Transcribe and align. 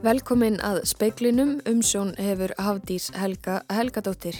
Velkomin 0.00 0.54
að 0.64 0.78
speiklinum 0.88 1.58
umsjón 1.68 2.14
hefur 2.16 2.54
Hafdís 2.56 3.12
Helga 3.12 3.60
Helgadóttir. 3.68 4.32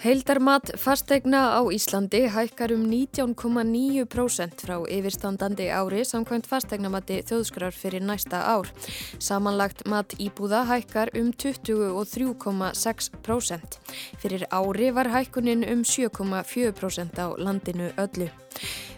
Heildarmat 0.00 0.72
fastegna 0.80 1.60
á 1.60 1.68
Íslandi 1.68 2.24
hækkar 2.32 2.72
um 2.72 2.88
19,9% 2.88 4.64
frá 4.64 4.80
yfirstandandi 4.88 5.68
ári 5.68 6.00
samkvæmt 6.08 6.48
fastegnamati 6.48 7.20
þjóðskrar 7.28 7.76
fyrir 7.76 8.00
næsta 8.08 8.40
ár. 8.40 8.72
Samanlagt 9.20 9.84
mat 9.84 10.16
íbúða 10.16 10.64
hækkar 10.70 11.12
um 11.20 11.28
23,6%. 11.36 13.76
Fyrir 14.16 14.48
ári 14.48 14.88
var 14.96 15.12
hækkunin 15.12 15.60
um 15.68 15.84
7,4% 15.84 17.20
á 17.20 17.36
landinu 17.36 17.92
öllu. 18.00 18.32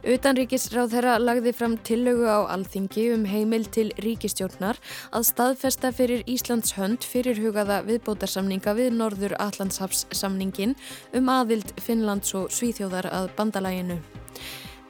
Utanríkisráð 0.03 0.97
þeirra 0.97 1.13
lagði 1.23 1.53
fram 1.55 1.77
tillögu 1.87 2.25
á 2.27 2.51
alþingi 2.51 3.05
um 3.15 3.27
heimil 3.31 3.69
til 3.71 3.93
ríkistjórnar 4.03 4.81
að 5.15 5.27
staðfesta 5.29 5.93
fyrir 5.95 6.25
Íslands 6.27 6.75
hönd 6.75 7.07
fyrir 7.07 7.39
hugaða 7.39 7.85
viðbótarsamninga 7.87 8.75
við 8.75 8.97
Norður 8.97 9.37
Allandshaps 9.39 10.09
samningin 10.11 10.75
um 11.15 11.31
aðild 11.31 11.71
Finnlands 11.79 12.35
og 12.35 12.51
Svíþjóðar 12.51 13.13
að 13.15 13.31
bandalæginu. 13.39 14.01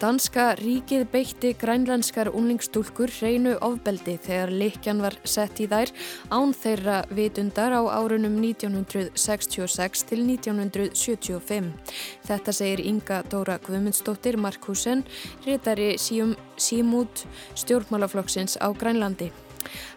Danska 0.03 0.57
ríkið 0.59 1.05
beitti 1.13 1.53
grænlandskar 1.55 2.33
unlingstúlkur 2.35 3.07
hreinu 3.21 3.53
ofbeldi 3.63 4.17
þegar 4.25 4.51
likjan 4.51 4.99
var 4.99 5.15
sett 5.23 5.61
í 5.63 5.69
þær 5.71 5.93
án 6.35 6.51
þeirra 6.59 6.97
vitundar 7.15 7.71
á 7.71 7.87
árunum 7.87 8.35
1966 8.43 10.03
til 10.11 10.25
1975. 10.27 11.71
Þetta 12.27 12.57
segir 12.59 12.83
Inga 12.83 13.21
Dóra 13.31 13.61
Guðmundsdóttir 13.63 14.41
Markusen, 14.43 15.07
réttari 15.47 15.95
símút 15.95 17.23
stjórnmálaflokksins 17.55 18.59
á 18.59 18.75
Grænlandi. 18.75 19.31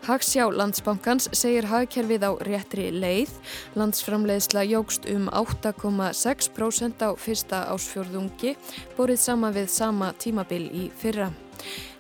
Hagsjá 0.06 0.46
landsbankans 0.52 1.30
segir 1.34 1.68
hagkerfið 1.70 2.28
á 2.28 2.32
réttri 2.48 2.90
leið. 2.94 3.32
Landsframleiðsla 3.80 4.66
jógst 4.70 5.10
um 5.12 5.30
8,6% 5.30 7.06
á 7.06 7.10
fyrsta 7.18 7.66
ásfjörðungi, 7.74 8.56
borið 8.98 9.20
sama 9.22 9.52
við 9.56 9.72
sama 9.74 10.14
tímabil 10.22 10.66
í 10.70 10.88
fyrra. 11.02 11.32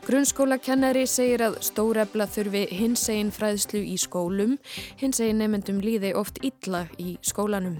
Grunnskólakennari 0.05 1.07
segir 1.09 1.41
að 1.41 1.55
stórefla 1.65 2.27
þurfi 2.29 2.59
hins 2.77 3.07
eginn 3.09 3.31
fræðslu 3.33 3.79
í 3.89 3.95
skólum, 3.97 4.51
hins 4.99 5.17
eginn 5.17 5.39
nefnendum 5.41 5.79
líði 5.81 6.11
oft 6.13 6.37
illa 6.45 6.83
í 7.01 7.15
skólanum. 7.25 7.79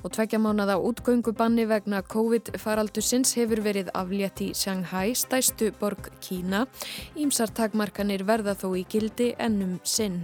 Og 0.00 0.14
tvekja 0.16 0.40
mánada 0.40 0.78
útgöngubanni 0.80 1.66
vegna 1.68 2.00
COVID-faraldusins 2.00 3.34
hefur 3.36 3.60
verið 3.66 3.92
aflétt 3.92 4.40
í 4.40 4.48
Shanghai, 4.56 5.12
stæstu 5.12 5.68
borg 5.76 6.08
Kína. 6.24 6.64
Ímsar 7.12 7.52
takmarkanir 7.52 8.24
verða 8.24 8.56
þó 8.56 8.70
í 8.80 8.86
gildi 8.88 9.34
ennum 9.36 9.76
sinn. 9.84 10.22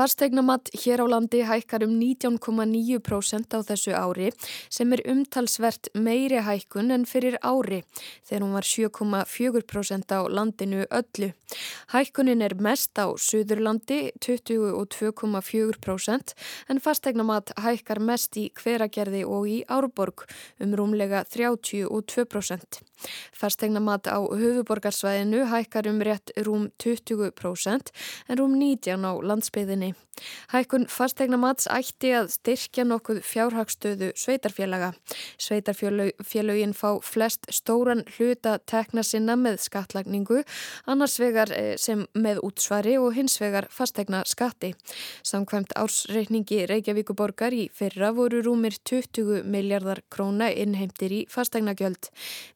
Fastegnamatt 0.00 0.70
hér 0.80 1.02
á 1.04 1.06
landi 1.12 1.42
hækkar 1.44 1.82
um 1.84 1.92
19,9% 2.00 3.52
á 3.52 3.60
þessu 3.68 3.92
ári 3.92 4.32
sem 4.72 4.88
er 4.96 5.04
umtalsvert 5.12 5.92
meiri 5.92 6.40
hækkun 6.40 6.88
en 6.94 7.04
fyrir 7.04 7.36
ári 7.44 7.82
þegar 8.24 8.46
hún 8.46 8.56
var 8.56 8.64
7,4% 8.64 10.16
á 10.16 10.24
landinu 10.24 10.88
öllu. 10.88 11.36
Hækkunin 11.92 12.40
er 12.40 12.56
mest 12.56 12.96
á 12.96 13.12
Suðurlandi 13.12 14.16
22,4% 14.24 16.32
en 16.72 16.80
fastegnamatt 16.80 17.52
hækkar 17.60 18.00
mest 18.00 18.40
í 18.40 18.48
hveragerði 18.56 19.28
og 19.28 19.52
í 19.52 19.60
Árborg 19.68 20.24
um 20.64 20.72
rúmlega 20.80 21.28
32%. 21.28 22.80
Fastegnamatt 23.36 24.08
á 24.08 24.16
höfuborgarsvæðinu 24.16 25.44
hækkar 25.52 25.92
um 25.92 26.00
rétt 26.00 26.32
rúm 26.40 26.72
20% 26.80 27.92
en 28.28 28.38
rúm 28.40 28.56
19% 28.56 29.04
á 29.04 29.12
landsbyðinu 29.20 29.89
umræðinni. 29.90 30.10
Hækkun 30.50 30.86
fastegnamats 30.90 31.68
ætti 31.70 32.10
að 32.16 32.30
styrkja 32.34 32.84
nokkuð 32.84 33.20
fjárhagstöðu 33.24 34.10
sveitarfélaga. 34.18 34.92
Sveitarfélagin 35.40 36.74
fá 36.76 37.00
flest 37.04 37.46
stóran 37.54 38.02
hluta 38.16 38.58
tekna 38.68 39.02
sinna 39.06 39.36
með 39.40 39.60
skattlagningu, 39.64 40.42
annars 40.90 41.18
vegar 41.22 41.52
eh, 41.54 41.76
sem 41.80 42.04
með 42.14 42.42
útsvari 42.46 42.96
og 43.00 43.14
hins 43.16 43.38
vegar 43.40 43.68
fastegna 43.70 44.22
skatti. 44.28 44.74
Samkvæmt 45.24 45.72
ársreikningi 45.78 46.66
Reykjavíkuborgar 46.70 47.56
í 47.56 47.68
fyrra 47.74 48.12
voru 48.16 48.42
rúmir 48.44 48.76
20 48.84 49.46
miljardar 49.48 50.02
króna 50.10 50.50
innheimtir 50.50 51.14
í 51.14 51.22
fastegnagjöld. 51.30 52.10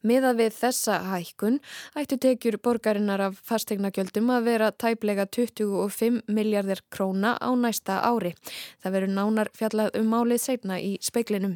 Miða 0.05 0.35
við 0.37 0.53
þessa 0.59 1.01
hækkun 1.09 1.61
ættu 1.97 2.19
tekjur 2.21 2.59
borgarinnar 2.61 3.29
af 3.29 3.41
fastegnagjöldum 3.47 4.31
að 4.35 4.51
vera 4.51 4.71
tæplega 4.71 5.25
25 5.25 6.21
miljardar 6.27 6.83
króna 6.93 7.24
króna 7.25 7.37
á 7.41 7.49
næsta 7.55 8.01
ári. 8.05 8.35
Það 8.81 8.93
verður 8.93 9.13
nánar 9.15 9.49
fjallað 9.53 9.97
um 9.99 10.07
málið 10.09 10.41
seifna 10.41 10.79
í 10.79 10.97
speiklinum. 11.01 11.55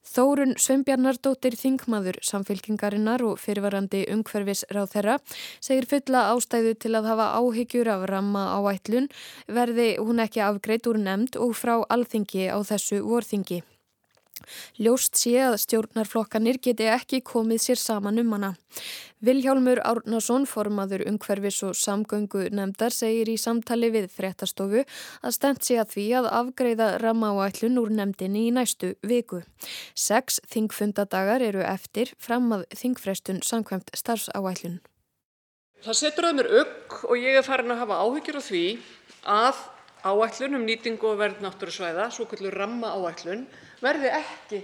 Þórun 0.00 0.56
Sveinbjarnardóttir 0.56 1.54
Þingmaður 1.54 2.18
samfélkingarinnar 2.24 3.22
og 3.22 3.38
fyrirvarandi 3.38 4.06
umhverfis 4.10 4.64
ráð 4.72 4.94
þeirra 4.94 5.18
segir 5.60 5.86
fulla 5.86 6.32
ástæðu 6.32 6.74
til 6.80 6.94
að 6.96 7.10
hafa 7.12 7.26
áhyggjur 7.38 7.88
af 7.92 8.08
ramma 8.08 8.56
áætlun 8.56 9.10
verði 9.46 9.98
hún 10.00 10.24
ekki 10.24 10.40
afgreit 10.40 10.88
úr 10.88 10.98
nefnd 10.98 11.36
og 11.36 11.54
frá 11.54 11.84
alþingi 11.86 12.48
á 12.48 12.58
þessu 12.64 13.04
vorþingi. 13.04 13.62
Ljóst 14.80 15.18
sé 15.20 15.36
að 15.44 15.58
stjórnarflokkanir 15.64 16.60
geti 16.62 16.88
ekki 16.90 17.22
komið 17.26 17.64
sér 17.64 17.80
saman 17.80 18.20
um 18.22 18.34
hana. 18.36 18.50
Viljálmur 19.20 19.82
Árnason, 19.84 20.46
formaður 20.48 21.04
umhverfis 21.10 21.58
og 21.66 21.74
samgöngu 21.76 22.46
nefndar, 22.56 22.94
segir 22.94 23.28
í 23.28 23.36
samtali 23.36 23.90
við 23.92 24.06
fréttastofu 24.14 24.84
að 24.86 25.34
stend 25.36 25.60
sé 25.66 25.76
að 25.82 25.92
því 25.94 26.06
að 26.20 26.30
afgreiða 26.38 26.92
ramáætlun 27.02 27.80
úr 27.82 27.92
nefndinni 27.98 28.46
í 28.48 28.54
næstu 28.56 28.94
viku. 29.04 29.42
Seks 29.94 30.40
þingfundadagar 30.48 31.44
eru 31.44 31.66
eftir 31.66 32.14
fram 32.18 32.48
að 32.56 32.64
þingfrestun 32.80 33.42
samkvæmt 33.44 33.92
starfsáætlun. 33.92 34.80
Það 35.80 35.96
setur 35.96 36.26
að 36.28 36.34
mér 36.36 36.48
auk 36.60 36.96
og 37.08 37.20
ég 37.20 37.38
er 37.40 37.44
farin 37.44 37.72
að 37.72 37.78
hafa 37.80 38.00
áhyggjur 38.04 38.36
á 38.36 38.42
því 38.44 38.64
að 39.32 39.60
áætlun 40.04 40.56
um 40.58 40.66
nýtingu 40.68 41.08
og 41.08 41.20
verð 41.20 41.40
náttúrusvæða, 41.44 42.10
svo 42.12 42.26
kallur 42.28 42.56
ramma 42.56 42.92
áætlun, 42.96 43.46
verði 43.80 44.12
ekki 44.20 44.60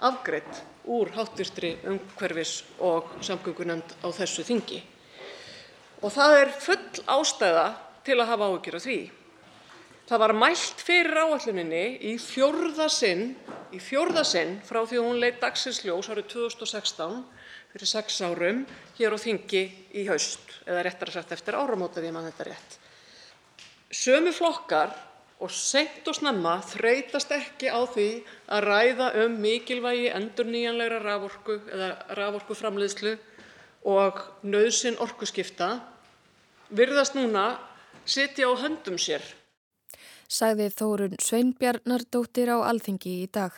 afgreidd 0.00 0.60
úr 0.90 1.12
háttvirtri 1.14 1.76
umhverfis- 1.84 2.64
og 2.78 3.12
samgöngunefnd 3.24 3.96
á 4.00 4.08
þessu 4.12 4.44
þingi. 4.44 4.82
Og 6.00 6.12
það 6.12 6.36
er 6.40 6.52
full 6.56 7.04
ástæða 7.06 7.66
til 8.04 8.16
að 8.18 8.30
hafa 8.32 8.48
áhyggjur 8.48 8.78
af 8.78 8.84
því. 8.86 9.00
Það 10.10 10.22
var 10.24 10.32
mælt 10.34 10.80
fyrir 10.82 11.18
áætluninni 11.22 11.84
í 12.10 12.16
fjórða 12.18 12.88
sinn, 12.90 13.36
í 13.70 13.78
fjórða 13.78 14.24
sinn 14.26 14.56
frá 14.66 14.80
því 14.82 14.98
að 14.98 15.06
hún 15.06 15.20
leit 15.22 15.38
dagsins 15.42 15.84
ljós 15.84 16.08
árið 16.10 16.32
2016, 16.32 17.20
fyrir 17.70 17.86
sex 17.86 18.16
árum, 18.26 18.64
hér 18.98 19.14
á 19.14 19.18
þingi 19.22 19.62
í 19.94 20.06
haust, 20.08 20.42
eða 20.66 20.82
réttara 20.82 21.14
sagt 21.14 21.36
eftir 21.36 21.54
áramót 21.54 22.00
ef 22.00 22.08
ég 22.08 22.16
man 22.16 22.26
þetta 22.26 22.48
rétt. 22.48 22.78
Sömu 23.90 24.32
flokkar 24.34 24.96
og 25.40 25.50
seint 25.54 26.06
og 26.08 26.16
snemma 26.16 26.58
þreytast 26.68 27.32
ekki 27.32 27.72
á 27.72 27.80
því 27.88 28.08
að 28.52 28.66
ræða 28.66 29.08
um 29.24 29.38
mikilvægi 29.40 30.10
endurnýjanlegrar 30.12 31.06
raforku 31.06 31.56
eða 31.72 31.90
raforkuframleiðslu 32.18 33.14
og 33.88 34.20
nauðsyn 34.44 35.00
orkuskipta 35.00 35.70
virðast 36.76 37.16
núna 37.16 37.46
sitja 38.04 38.50
á 38.50 38.54
höndum 38.60 39.00
sér. 39.00 39.24
Sagði 40.30 40.68
Þórun 40.70 41.16
Sveinbjarnardóttir 41.18 42.52
á 42.52 42.62
Alþingi 42.62 43.16
í 43.24 43.30
dag. 43.32 43.56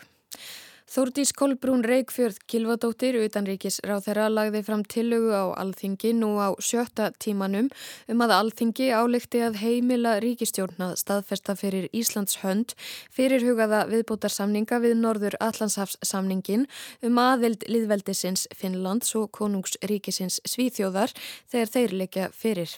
Þórdís 0.93 1.31
Kolbrún 1.33 1.81
Reykjörð 1.89 2.43
Kilvadóttir 2.53 3.17
utanríkisráþæra 3.17 4.27
lagði 4.29 4.61
fram 4.67 4.83
tillögu 4.85 5.31
á 5.33 5.57
Alþingi 5.63 6.11
nú 6.13 6.35
á 6.37 6.53
sjötta 6.61 7.07
tímanum 7.17 7.71
um 8.13 8.25
að 8.27 8.35
Alþingi 8.37 8.91
álekti 8.93 9.41
að 9.41 9.57
heimila 9.63 10.19
ríkistjórnað 10.21 10.99
staðfesta 11.01 11.57
fyrir 11.57 11.89
Íslands 11.97 12.43
hönd 12.43 12.77
fyrir 13.09 13.41
hugaða 13.41 13.87
viðbútarsamninga 13.89 14.83
við 14.85 14.99
Norður 15.01 15.39
Allandshafssamningin 15.41 16.69
um 17.01 17.25
aðild 17.25 17.65
liðveldisins 17.73 18.45
Finnlands 18.53 19.17
og 19.17 19.31
konungsríkisins 19.33 20.43
Svíþjóðar 20.45 21.17
þegar 21.49 21.75
þeir 21.79 21.99
leikja 22.03 22.29
fyrir. 22.37 22.77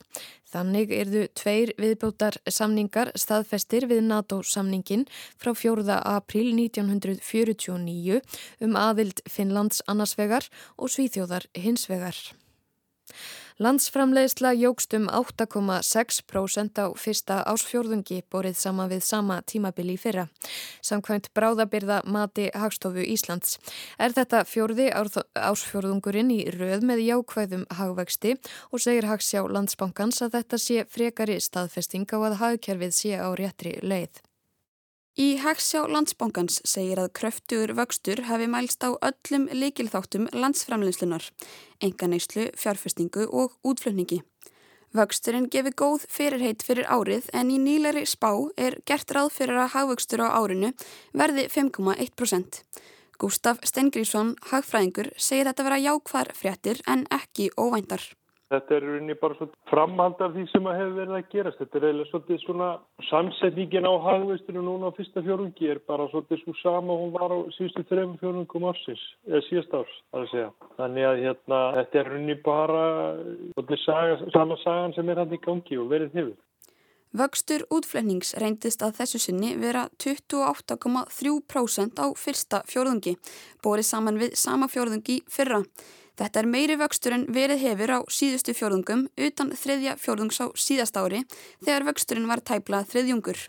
Þannig 0.55 0.93
yrðu 0.95 1.25
tveir 1.35 1.73
viðbótar 1.83 2.37
samningar 2.47 3.11
staðfestir 3.19 3.89
við 3.91 4.05
NATO-samningin 4.07 5.03
frá 5.35 5.51
4. 5.51 5.97
april 5.99 6.53
1949 6.55 8.21
um 8.63 8.79
aðild 8.79 9.25
Finnlands 9.27 9.83
annarsvegar 9.91 10.47
og 10.79 10.93
Svíþjóðar 10.95 11.49
hinsvegar. 11.59 12.15
Landsframleiðsla 13.63 14.51
jógst 14.59 14.97
um 14.99 15.05
8,6% 15.07 16.81
á 16.83 16.91
fyrsta 16.99 17.37
ásfjórðungi 17.47 18.25
borið 18.27 18.57
sama 18.59 18.89
við 18.91 19.05
sama 19.07 19.37
tímabili 19.47 19.95
í 19.95 20.01
fyrra. 20.01 20.25
samkvæmt 20.83 21.31
bráðabyrða 21.39 22.01
mati 22.03 22.49
Hagstofu 22.51 23.07
Íslands. 23.07 23.61
Er 23.97 24.11
þetta 24.11 24.43
fjörði 24.43 24.91
ásfjörðungurinn 25.39 26.35
í 26.35 26.51
röð 26.51 26.83
með 26.83 27.07
jákvæðum 27.07 27.65
hagvexti 27.71 28.35
og 28.73 28.83
segir 28.83 29.07
Hagsjá 29.07 29.47
Landsbankans 29.47 30.19
að 30.19 30.35
þetta 30.41 30.59
sé 30.59 30.85
frekari 30.91 31.39
staðfesting 31.39 32.11
á 32.11 32.19
að 32.19 32.39
hagkerfið 32.43 32.93
sé 32.99 33.15
á 33.23 33.31
réttri 33.39 33.79
leið. 33.87 34.24
Í 35.15 35.37
Hagsjá 35.39 35.85
landsbóngans 35.87 36.57
segir 36.67 36.99
að 36.99 37.13
kröftugur 37.15 37.71
vöxtur 37.79 38.25
hafi 38.27 38.49
mælst 38.51 38.83
á 38.83 38.99
öllum 38.99 39.45
leikilþáttum 39.47 40.25
landsframleyslunar, 40.35 41.29
enganeyslu, 41.79 42.49
fjárfestingu 42.59 43.29
og 43.31 43.55
útflutningi. 43.63 44.25
Vöxturinn 44.91 45.47
gefi 45.55 45.71
góð 45.71 46.09
fyrirheit 46.11 46.67
fyrir 46.67 46.91
árið 46.91 47.31
en 47.31 47.55
í 47.55 47.61
nýleri 47.63 48.03
spá 48.11 48.33
er 48.59 48.81
gert 48.91 49.15
ráð 49.15 49.31
fyrir 49.39 49.63
að 49.63 49.73
hagvöxtur 49.77 50.27
á 50.27 50.35
árinu 50.35 50.73
verði 51.15 51.47
5,1%. 51.47 52.61
Gustaf 53.15 53.63
Stengrífsson, 53.63 54.35
hagfræðingur, 54.51 55.13
segir 55.15 55.47
þetta 55.47 55.71
vera 55.71 55.83
jákvar 55.83 56.35
fréttir 56.35 56.83
en 56.91 57.07
ekki 57.15 57.53
óvæntar. 57.55 58.03
Þetta 58.53 58.75
er 58.77 58.85
rauninni 58.85 59.15
bara 59.17 59.37
svona 59.39 59.71
framhald 59.71 60.21
af 60.23 60.35
því 60.35 60.45
sem 60.51 60.67
að 60.69 60.77
hefur 60.79 60.97
verið 60.99 61.17
að 61.17 61.31
gerast. 61.33 61.61
Þetta 61.63 61.79
er 61.79 61.87
eiginlega 61.89 62.11
svolítið 62.11 62.41
svona 62.43 62.69
samsetningin 63.09 63.89
á 63.89 63.95
hagveistunum 64.05 64.67
núna 64.69 64.91
á 64.93 64.97
fyrsta 64.99 65.25
fjórungi 65.25 65.71
er 65.73 65.81
bara 65.89 66.09
svolítið 66.13 66.43
svo 66.43 66.57
sama 66.61 66.99
hún 67.01 67.15
var 67.17 67.33
á 67.33 67.39
síðustu 67.57 67.87
þrejum 67.89 68.19
fjórungum 68.21 68.69
ársins, 68.69 69.05
eða 69.31 69.43
síðast 69.49 69.77
árs, 69.81 69.95
að 70.13 70.29
segja. 70.35 70.51
Þannig 70.77 71.09
að 71.09 71.23
hérna, 71.25 71.61
þetta 71.79 72.01
er 72.03 72.11
rauninni 72.13 72.39
bara 72.45 72.85
svolítið 73.55 73.85
saga, 73.87 74.19
sama 74.37 74.61
sagan 74.61 74.97
sem 74.99 75.09
er 75.09 75.23
hann 75.25 75.33
í 75.33 75.41
gangi 75.49 75.81
og 75.81 75.91
verið 75.95 76.21
hefur. 76.21 76.37
Vöxtur 77.15 77.63
útflennings 77.71 78.35
reyndist 78.43 78.81
að 78.83 78.97
þessu 78.99 79.21
sinni 79.23 79.53
vera 79.55 79.85
28,3% 80.03 82.01
á 82.03 82.07
fyrsta 82.19 82.65
fjórðungi, 82.67 83.15
borið 83.63 83.87
saman 83.87 84.19
við 84.19 84.35
sama 84.37 84.67
fjórðungi 84.67 85.21
fyrra. 85.31 85.63
Þetta 86.15 86.41
er 86.41 86.47
meiri 86.47 86.77
vöxtur 86.79 87.15
en 87.17 87.25
verið 87.35 87.65
hefur 87.65 87.91
á 87.91 87.99
síðustu 88.07 88.55
fjörðungum 88.55 89.09
utan 89.19 89.51
þriðja 89.59 89.97
fjörðungs 89.99 90.39
á 90.39 90.47
síðast 90.55 90.99
ári 91.01 91.25
þegar 91.65 91.89
vöxturinn 91.91 92.31
var 92.31 92.43
tæplað 92.47 92.87
þriðjungur. 92.93 93.41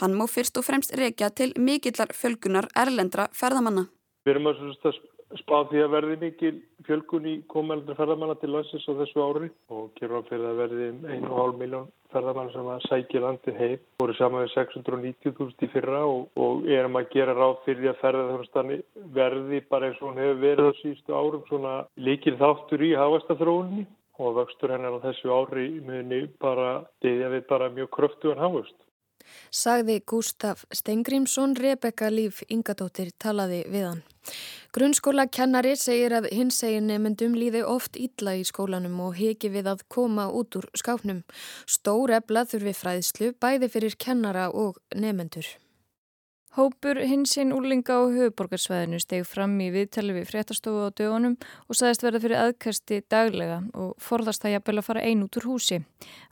Hann 0.00 0.16
má 0.18 0.26
fyrst 0.26 0.58
og 0.58 0.66
fremst 0.66 0.94
rekja 0.98 1.30
til 1.30 1.52
mikillar 1.54 2.10
fjölgunar 2.16 2.66
erlendra 2.74 3.28
ferðamanna. 3.36 3.86
Við 4.26 4.34
erum 4.34 4.50
að 4.50 4.98
spá 5.40 5.56
því 5.70 5.82
að 5.84 5.94
verði 5.96 6.16
mikil 6.20 6.52
fjölgun 6.86 7.28
í 7.30 7.34
komeldra 7.52 7.96
ferðamanna 7.98 8.36
til 8.40 8.50
landsins 8.52 8.86
á 8.88 8.92
þessu 9.00 9.22
ári 9.24 9.50
og 9.72 9.90
gerur 9.98 10.20
á 10.20 10.28
fyrir 10.28 10.48
að 10.50 10.60
verði 10.62 10.88
1,5 11.16 11.58
miljón 11.60 11.88
ferðamann 12.12 12.52
sem 12.52 12.68
að 12.74 12.84
sækja 12.88 13.22
landið 13.24 13.60
heim. 13.62 13.78
Við 13.80 14.04
vorum 14.04 14.18
saman 14.18 14.44
við 14.44 14.52
690.000 14.56 15.66
í 15.66 15.70
fyrra 15.72 16.02
og, 16.08 16.28
og 16.36 16.68
erum 16.68 17.00
að 17.00 17.10
gera 17.14 17.38
ráð 17.38 17.56
fyrir 17.66 17.92
að 17.92 18.02
ferðarþjónustanni 18.02 18.78
verði 19.16 19.62
bara 19.72 19.88
eins 19.88 20.02
og 20.02 20.10
hún 20.10 20.22
hefur 20.22 20.44
verið 20.44 20.70
á 20.70 20.78
síðustu 20.82 21.16
árum 21.16 21.48
svona 21.48 21.74
líkil 21.96 22.38
þáttur 22.40 22.86
í 22.86 22.94
hafastafþróunni 22.98 23.86
og 24.22 24.36
vöxtur 24.36 24.74
hennar 24.74 24.98
á 25.00 25.04
þessu 25.06 25.32
ári 25.32 25.68
muni 25.86 26.26
bara, 26.42 26.82
deyðja 27.02 27.32
við 27.32 27.46
bara 27.48 27.70
mjög 27.72 27.90
kröftugan 27.96 28.42
hafust. 28.42 28.76
Sagði 29.50 30.00
Gustaf 30.06 30.64
Stengrímsson, 30.72 31.56
Rebecca 31.56 32.10
Líf 32.10 32.42
Ingadóttir 32.48 33.12
talaði 33.18 33.62
við 33.72 33.86
hann. 33.88 34.02
Grunnskóla 34.72 35.26
kennari 35.28 35.74
segir 35.76 36.14
að 36.16 36.30
hins 36.32 36.60
segin 36.62 36.86
nefndum 36.88 37.34
líði 37.36 37.64
oft 37.68 37.98
illa 38.00 38.36
í 38.40 38.44
skólanum 38.48 39.00
og 39.04 39.18
heki 39.18 39.50
við 39.52 39.68
að 39.74 39.84
koma 39.92 40.30
út 40.32 40.56
úr 40.56 40.70
skápnum. 40.78 41.24
Stór 41.66 42.14
ebla 42.20 42.46
þurfi 42.48 42.72
fræðslu 42.78 43.34
bæði 43.42 43.72
fyrir 43.74 43.98
kennara 44.00 44.48
og 44.48 44.80
nefnendur. 44.94 45.50
Hópur 46.52 46.98
hinsinn 47.00 47.48
úrlinga 47.56 47.94
á 47.96 48.12
höfuborgarsvæðinu 48.12 48.98
steg 49.00 49.22
fram 49.24 49.54
í 49.64 49.70
viðtali 49.72 50.12
við 50.12 50.26
fréttastofu 50.28 50.82
á 50.84 50.92
dögunum 50.92 51.38
og 51.64 51.78
saðist 51.78 52.02
verða 52.04 52.18
fyrir 52.20 52.40
aðkasti 52.42 52.98
daglega 53.08 53.54
og 53.72 53.94
forðast 53.96 54.44
að 54.44 54.58
jafnvel 54.58 54.74
að 54.82 54.84
fara 54.84 55.04
ein 55.08 55.22
út 55.24 55.38
úr 55.40 55.46
húsi. 55.48 55.78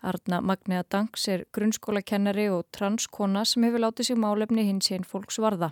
Arna 0.05 0.43
Magnea 0.45 0.85
Danks 0.93 1.23
er 1.33 1.47
grunnskólakennari 1.57 2.51
og 2.53 2.67
transkona 2.77 3.47
sem 3.49 3.65
hefur 3.65 3.81
látið 3.81 4.11
sér 4.11 4.21
málefni 4.21 4.67
hinsinn 4.67 5.07
fólks 5.09 5.41
varða. 5.41 5.71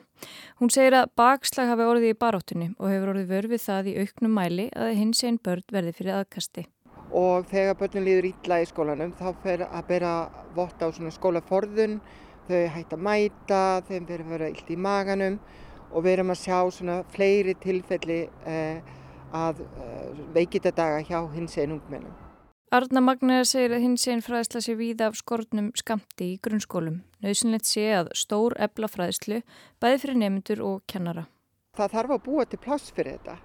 Hún 0.63 0.73
segir 0.73 0.97
að 0.97 1.13
bakslag 1.21 1.69
hafi 1.69 1.85
orðið 1.85 2.15
í 2.15 2.19
baróttunni 2.25 2.69
og 2.79 2.89
hefur 2.89 3.13
orðið 3.13 3.35
vörfið 3.35 3.63
það 3.67 3.91
í 3.93 3.95
auknum 4.01 4.33
mæli 4.39 4.67
að 4.73 4.95
hinsinn 5.03 5.37
börn 5.45 5.67
verði 5.77 5.93
fyrir 5.99 6.23
aðkasti. 6.23 6.65
Og 7.13 7.45
þegar 7.53 7.77
börnum 7.83 8.09
líður 8.09 8.31
ítla 8.31 8.63
í 8.65 8.71
skólanum 8.73 9.13
þá 9.21 9.29
fer 9.45 9.67
að 9.69 9.87
bera 9.93 10.15
vott 10.57 10.81
á 10.81 10.89
skólaforðun 10.89 12.01
þau 12.49 12.63
hægt 12.75 12.95
að 12.97 13.03
mæta, 13.07 13.63
þeim 13.89 14.07
verður 14.09 14.25
að 14.27 14.33
vera 14.35 14.53
illt 14.53 14.71
í 14.71 14.79
maganum 14.89 15.41
og 15.89 16.05
við 16.05 16.15
erum 16.17 16.33
að 16.35 16.41
sjá 16.43 16.59
svona 16.75 16.97
fleiri 17.15 17.55
tilfelli 17.63 18.23
eh, 18.49 18.95
að 19.37 19.63
eh, 19.65 20.25
veikitadaga 20.37 21.05
hjá 21.05 21.21
hins 21.35 21.57
einn 21.59 21.77
ungmennum. 21.77 22.17
Arna 22.69 23.01
Magnar 23.01 23.47
segir 23.49 23.73
að 23.73 23.85
hins 23.87 24.03
einn 24.13 24.21
fræðsla 24.21 24.61
sé 24.61 24.75
víða 24.77 25.07
af 25.09 25.17
skortnum 25.17 25.71
skamti 25.79 26.35
í 26.35 26.41
grunnskólum. 26.45 26.99
Nauðsynlegt 27.25 27.65
sé 27.65 27.87
að 27.97 28.11
stór 28.13 28.53
ebla 28.61 28.91
fræðslu 28.93 29.41
bæði 29.81 30.01
fyrir 30.03 30.19
nefndur 30.21 30.61
og 30.69 30.83
kennara. 30.91 31.25
Það 31.79 31.95
þarf 31.95 32.13
að 32.17 32.25
búa 32.27 32.45
til 32.45 32.61
pláss 32.61 32.93
fyrir 32.93 33.17
þetta. 33.17 33.39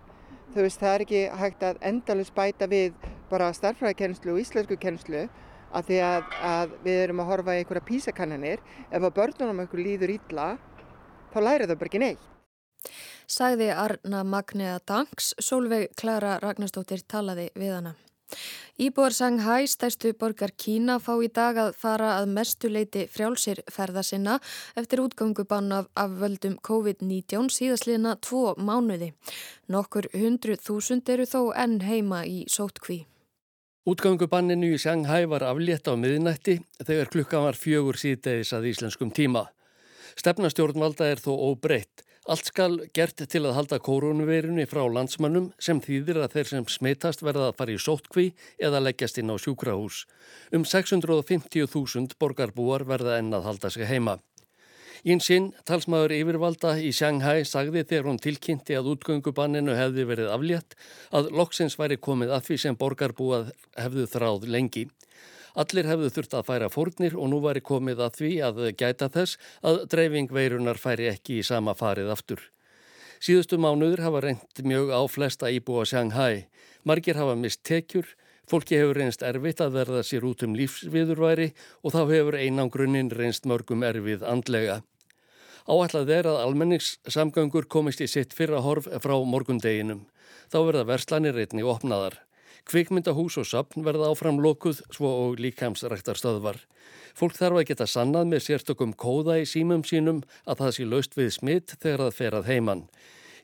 Þú 0.54 0.66
veist 0.66 0.84
það 0.84 0.96
er 0.96 1.06
ekki 1.06 1.22
hægt 1.40 1.64
að 1.64 1.80
endalus 1.88 2.34
bæta 2.36 2.68
við 2.68 3.08
bara 3.32 3.48
starfræðikennslu 3.56 4.36
og 4.36 4.42
íslensku 4.44 4.78
kennslu 4.78 5.24
að 5.74 5.90
því 5.90 5.98
að, 6.08 6.38
að 6.50 6.76
við 6.86 7.02
erum 7.08 7.24
að 7.24 7.30
horfa 7.32 7.56
í 7.56 7.64
einhverja 7.64 7.88
písakannanir 7.90 8.64
ef 8.90 9.02
að 9.02 9.16
börnunum 9.18 9.64
einhver 9.64 9.84
líður 9.84 10.16
ítla 10.16 10.48
þá 11.34 11.40
læra 11.42 11.68
þau 11.70 11.76
bara 11.76 11.92
ekki 11.92 12.04
neitt. 12.04 12.30
Sæði 13.34 13.70
Arna 13.72 14.24
Magnea 14.28 14.80
Danks, 14.86 15.34
Solveig 15.40 15.94
Klara 15.98 16.38
Ragnarstóttir 16.44 17.06
talaði 17.08 17.50
við 17.56 17.78
hana. 17.78 17.94
Íbúar 18.82 19.14
Shanghai, 19.14 19.68
stærstu 19.70 20.14
borgar 20.18 20.52
Kína, 20.58 20.98
fá 20.98 21.14
í 21.22 21.30
dag 21.30 21.60
að 21.62 21.76
fara 21.78 22.16
að 22.18 22.32
mestu 22.34 22.72
leiti 22.72 23.06
frjálsir 23.06 23.62
ferða 23.70 24.02
sinna 24.04 24.40
eftir 24.80 25.04
útgangubann 25.04 25.70
af, 25.78 25.92
af 25.94 26.18
völdum 26.18 26.58
COVID-19 26.66 27.54
síðastliðna 27.54 28.18
tvo 28.26 28.56
mánuði. 28.58 29.14
Nokkur 29.70 30.10
hundru 30.18 30.58
þúsund 30.58 31.10
eru 31.14 31.30
þó 31.30 31.54
enn 31.54 31.82
heima 31.86 32.26
í 32.26 32.44
sótkví. 32.50 33.04
Útgangubanninu 33.84 34.70
í 34.72 34.78
Shanghai 34.80 35.26
var 35.28 35.44
aflétt 35.44 35.90
á 35.92 36.00
miðnætti 36.00 36.54
þegar 36.88 37.10
klukkan 37.12 37.42
var 37.44 37.58
fjögur 37.60 37.98
síðdegis 38.00 38.54
að 38.56 38.70
íslenskum 38.70 39.10
tíma. 39.12 39.42
Stefnastjórnvalda 40.16 41.10
er 41.12 41.20
þó 41.20 41.34
óbreytt. 41.50 42.06
Allt 42.32 42.48
skal 42.48 42.78
gert 42.96 43.20
til 43.28 43.42
að 43.44 43.58
halda 43.58 43.82
koronavirunni 43.84 44.64
frá 44.72 44.86
landsmannum 44.88 45.50
sem 45.60 45.84
þýðir 45.84 46.22
að 46.24 46.38
þeir 46.38 46.52
sem 46.54 46.70
smitast 46.72 47.26
verða 47.28 47.50
að 47.50 47.58
fara 47.60 47.76
í 47.76 47.82
sóttkví 47.84 48.30
eða 48.56 48.86
leggjast 48.86 49.20
inn 49.20 49.34
á 49.34 49.36
sjúkrahús. 49.36 50.06
Um 50.56 50.64
650.000 50.64 52.16
borgarbúar 52.16 52.88
verða 52.88 53.20
enn 53.20 53.36
að 53.36 53.50
halda 53.50 53.74
sig 53.76 53.92
heima. 53.92 54.22
Ínsinn, 55.04 55.50
talsmaður 55.68 56.14
yfirvalda 56.16 56.78
í 56.80 56.94
Shanghai, 56.96 57.44
sagði 57.44 57.82
þegar 57.84 58.06
hún 58.08 58.20
tilkynnti 58.24 58.78
að 58.80 58.86
útgöngubanninu 58.94 59.74
hefði 59.76 60.06
verið 60.08 60.30
aflétt 60.32 60.78
að 61.12 61.26
loksins 61.36 61.76
væri 61.76 61.98
komið 62.00 62.32
að 62.38 62.46
því 62.46 62.58
sem 62.64 62.78
borgarbúað 62.80 63.50
hefðu 63.76 64.06
þráð 64.14 64.46
lengi. 64.56 64.86
Allir 65.60 65.90
hefðu 65.92 66.12
þurft 66.16 66.38
að 66.40 66.46
færa 66.48 66.70
fórnir 66.72 67.18
og 67.20 67.28
nú 67.34 67.42
væri 67.44 67.60
komið 67.68 68.00
að 68.06 68.16
því 68.22 68.30
að 68.48 68.62
gæta 68.80 69.10
þess 69.12 69.42
að 69.60 69.82
dreifing 69.92 70.32
veirunar 70.32 70.80
færi 70.80 71.12
ekki 71.12 71.42
í 71.42 71.44
sama 71.44 71.76
farið 71.76 72.14
aftur. 72.16 72.40
Síðustu 73.20 73.60
mánuður 73.60 74.06
hafa 74.08 74.24
reynd 74.24 74.64
mjög 74.64 74.96
á 74.96 75.04
flesta 75.12 75.52
íbúa 75.52 75.84
Shanghai. 75.84 76.48
Margir 76.88 77.20
hafa 77.20 77.36
mist 77.36 77.66
tekjur, 77.68 78.08
fólki 78.48 78.80
hefur 78.80 79.02
reynst 79.04 79.28
erfitt 79.28 79.60
að 79.60 79.76
verða 79.82 80.08
sér 80.08 80.24
út 80.32 80.48
um 80.48 80.56
lífsviðurværi 80.56 81.52
og 81.84 81.92
þá 81.92 82.02
hefur 82.08 82.40
einangrunnin 82.40 83.12
reynst 83.12 83.44
mörgum 83.44 83.84
erfið 83.84 84.24
andlega. 84.24 84.80
Áætlað 85.64 86.10
er 86.12 86.28
að 86.28 86.42
almenningssamgöngur 86.44 87.70
komist 87.72 88.02
í 88.04 88.08
sitt 88.12 88.34
fyrra 88.36 88.60
horf 88.66 88.90
frá 89.00 89.16
morgundeginum. 89.24 90.02
Þá 90.52 90.58
verða 90.68 90.88
verslanir 90.90 91.38
reytni 91.38 91.64
opnaðar. 91.64 92.18
Kvikmyndahús 92.68 93.38
og 93.40 93.48
sapn 93.48 93.86
verða 93.86 94.10
áfram 94.12 94.42
lokuð 94.44 94.82
svo 94.92 95.12
og 95.22 95.40
líkamsræktarstöðvar. 95.40 96.60
Fólk 97.16 97.40
þarf 97.40 97.62
að 97.62 97.68
geta 97.70 97.88
sannað 97.88 98.30
með 98.34 98.44
sérstokum 98.48 98.92
kóða 98.92 99.40
í 99.40 99.48
símum 99.48 99.84
sínum 99.88 100.24
að 100.44 100.66
það 100.66 100.76
sé 100.76 100.88
laust 100.88 101.16
við 101.16 101.32
smitt 101.38 101.76
þegar 101.80 102.06
það 102.06 102.20
fer 102.20 102.38
að 102.40 102.50
heimann. 102.52 102.86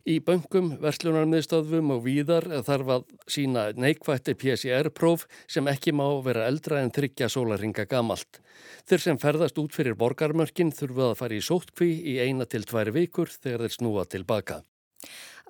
Í 0.08 0.20
böngum, 0.24 0.72
verslunarmiðstöðvum 0.80 1.92
og 1.96 2.06
víðar 2.06 2.48
þarf 2.64 2.92
að 2.96 3.04
sína 3.28 3.66
neikvætti 3.76 4.36
PCR-próf 4.40 5.26
sem 5.50 5.68
ekki 5.68 5.92
má 5.92 6.06
vera 6.24 6.48
eldra 6.48 6.80
en 6.84 6.94
þryggja 6.96 7.28
sólaringa 7.30 7.86
gamalt. 7.90 8.40
Þeir 8.88 9.04
sem 9.04 9.20
ferðast 9.20 9.60
út 9.60 9.76
fyrir 9.76 10.00
borgarmörkin 10.00 10.72
þurfa 10.72 11.12
að 11.12 11.20
fara 11.20 11.38
í 11.38 11.44
sóttkví 11.44 11.92
í 12.14 12.18
eina 12.24 12.48
til 12.48 12.64
tvær 12.64 12.94
vikur 12.96 13.32
þegar 13.36 13.68
þeir 13.68 13.76
snúa 13.76 14.08
tilbaka. 14.08 14.62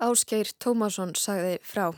Áskeir 0.00 0.50
Tómasson 0.58 1.14
sagði 1.18 1.58
frá. 1.62 1.92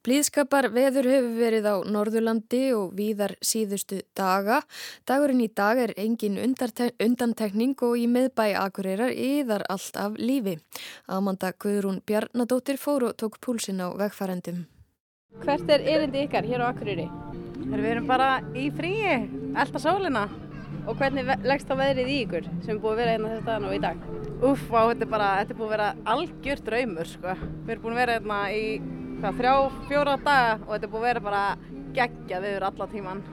Blíðskapar 0.00 0.70
veður 0.72 1.10
hefur 1.12 1.34
verið 1.36 1.66
á 1.68 1.76
Norðurlandi 1.84 2.62
og 2.72 2.94
víðar 2.96 3.34
síðustu 3.44 3.98
daga. 4.16 4.62
Dagurinn 5.04 5.42
í 5.44 5.50
dag 5.52 5.76
er 5.76 5.92
engin 6.00 6.38
undantekning 6.40 7.74
og 7.84 7.98
í 8.00 8.06
meðbæ 8.08 8.54
Akureyrar 8.62 9.12
yðar 9.12 9.66
allt 9.68 9.98
af 10.00 10.16
lífi. 10.16 10.56
Amanda 11.04 11.52
Guðrún 11.52 12.00
Bjarnadóttir 12.08 12.80
fór 12.80 13.10
og 13.10 13.18
tók 13.20 13.36
púlsinn 13.44 13.82
á 13.84 13.92
vegfærendum. 13.92 14.64
Hvert 15.44 15.68
er 15.68 15.84
erindi 15.84 16.24
ykkar 16.24 16.48
hér 16.48 16.64
á 16.64 16.72
Akureyri? 16.72 17.04
Við 17.60 17.90
erum 17.92 18.08
bara 18.08 18.38
í 18.56 18.70
fríi, 18.72 19.18
elda 19.52 19.82
sólina. 19.82 20.24
Og 20.88 20.96
hvernig 20.96 21.28
leggst 21.44 21.68
þá 21.68 21.76
veðrið 21.76 22.08
í 22.08 22.16
ykkur 22.24 22.48
sem 22.64 22.72
er 22.72 22.80
búið 22.80 22.94
að 22.94 23.00
vera 23.02 23.12
hérna 23.12 23.34
þess 23.34 23.50
aðan 23.52 23.68
og 23.68 23.74
í 23.76 23.80
dag? 23.84 24.00
Uff, 24.40 24.64
á, 24.72 24.80
þetta 24.88 25.04
er 25.04 25.10
bara, 25.12 25.28
þetta 25.42 25.52
er 25.52 25.58
búið 25.58 25.68
að 25.68 25.74
vera 25.74 25.88
algjör 26.14 26.62
draumur, 26.70 27.10
sko. 27.10 27.34
Við 27.36 27.74
erum 27.74 27.84
búin 27.84 27.94
að 27.94 28.00
vera 28.00 28.16
hérna 28.16 28.38
í 28.56 28.64
hvað, 29.20 29.36
þrjá, 29.36 29.54
fjóra 29.88 30.16
daga 30.24 30.52
og 30.64 30.70
þetta 30.72 30.86
er 30.86 30.92
búið 30.92 31.00
að 31.00 31.08
vera 31.08 31.24
bara 31.28 31.44
geggja 31.96 32.40
viður 32.40 32.68
alla 32.70 32.86
tíman. 32.94 33.24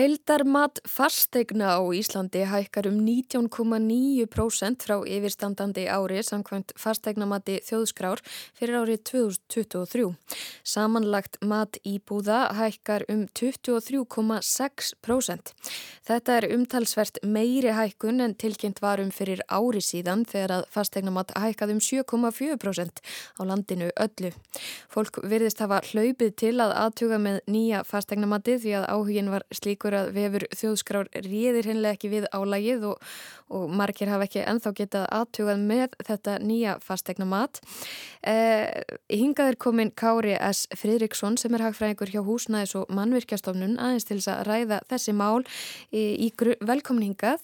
Heildarmat 0.00 0.78
fastegna 0.88 1.76
á 1.76 1.84
Íslandi 1.92 2.40
hækkar 2.48 2.88
um 2.88 3.04
19,9% 3.04 4.80
frá 4.86 4.96
yfirstandandi 5.04 5.84
ári 5.92 6.22
samkvæmt 6.24 6.72
fastegnamati 6.80 7.60
þjóðskrár 7.66 8.22
fyrir 8.56 8.78
árið 8.80 9.02
2023. 9.10 10.16
Samanlagt 10.64 11.36
mat 11.44 11.76
íbúða 11.84 12.48
hækkar 12.56 13.04
um 13.12 13.28
23,6%. 13.28 15.52
Þetta 16.08 16.30
er 16.38 16.48
umtalsvert 16.54 17.20
meiri 17.20 17.76
hækkun 17.76 18.24
en 18.24 18.32
tilkynnt 18.40 18.80
varum 18.80 19.12
fyrir 19.12 19.44
ári 19.52 19.84
síðan 19.84 20.24
þegar 20.24 20.62
að 20.62 20.64
fastegnamat 20.78 21.36
hækkað 21.36 21.76
um 21.76 21.82
7,4% 21.90 23.04
á 23.36 23.40
landinu 23.44 23.92
öllu. 24.00 24.32
Fólk 24.88 25.20
virðist 25.28 25.60
hafa 25.60 25.84
hlaupið 25.92 26.32
til 26.40 26.56
að 26.56 26.72
aðtuga 26.86 27.20
með 27.20 27.44
nýja 27.52 27.84
fastegnamatið 27.84 28.64
því 28.64 28.72
að 28.80 28.88
áhugin 28.96 29.28
var 29.36 29.44
slík 29.52 29.89
ykkur 29.90 29.96
að 29.98 30.10
vefur 30.14 30.44
þjóðskrár 30.54 31.08
réðir 31.24 31.66
hinnlega 31.66 31.96
ekki 31.96 32.10
við 32.12 32.26
álægið 32.32 32.86
og, 32.90 33.02
og 33.50 33.70
margir 33.74 34.10
hafa 34.10 34.26
ekki 34.28 34.44
enþá 34.46 34.72
getað 34.78 35.06
aðtugað 35.16 35.62
með 35.66 35.96
þetta 36.06 36.36
nýja 36.38 36.76
fastegna 36.84 37.26
mat. 37.26 37.60
Eh, 38.22 38.82
hingað 39.10 39.52
er 39.52 39.58
komin 39.60 39.90
Kári 39.90 40.36
S. 40.38 40.66
Fridriksson 40.78 41.38
sem 41.40 41.54
er 41.54 41.66
hagfræðingur 41.66 42.12
hjá 42.12 42.22
Húsnæðis 42.22 42.76
og 42.78 42.90
mannvirkjastofnun 42.94 43.78
aðeins 43.80 44.06
til 44.06 44.20
þess 44.20 44.34
að 44.34 44.44
ræða 44.50 44.82
þessi 44.90 45.16
mál 45.16 45.42
í, 45.90 46.04
í 46.26 46.30
velkomningað. 46.60 47.42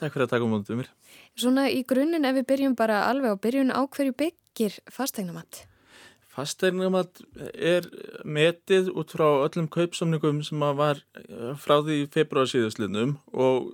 Takk 0.00 0.14
fyrir 0.14 0.26
að 0.26 0.36
taka 0.36 0.46
um 0.46 0.54
mótið 0.56 0.80
mér. 0.80 0.94
Svona 1.36 1.68
í 1.72 1.82
grunninn 1.88 2.24
ef 2.24 2.38
við 2.40 2.48
byrjum 2.48 2.78
bara 2.78 3.04
alveg 3.10 3.36
á 3.36 3.42
byrjun 3.42 3.74
á 3.74 3.84
hverju 3.84 4.16
byggir 4.16 4.80
fastegna 4.88 5.36
mat? 5.36 5.66
Fasteignumat 6.30 7.20
er 7.54 7.88
metið 8.22 8.92
út 8.94 9.14
frá 9.16 9.26
öllum 9.48 9.66
kaupsamningum 9.72 10.44
sem 10.46 10.62
var 10.78 11.00
eh, 11.18 11.56
frá 11.58 11.80
því 11.82 12.04
februar 12.14 12.46
síðuslinum 12.50 13.16
og 13.34 13.72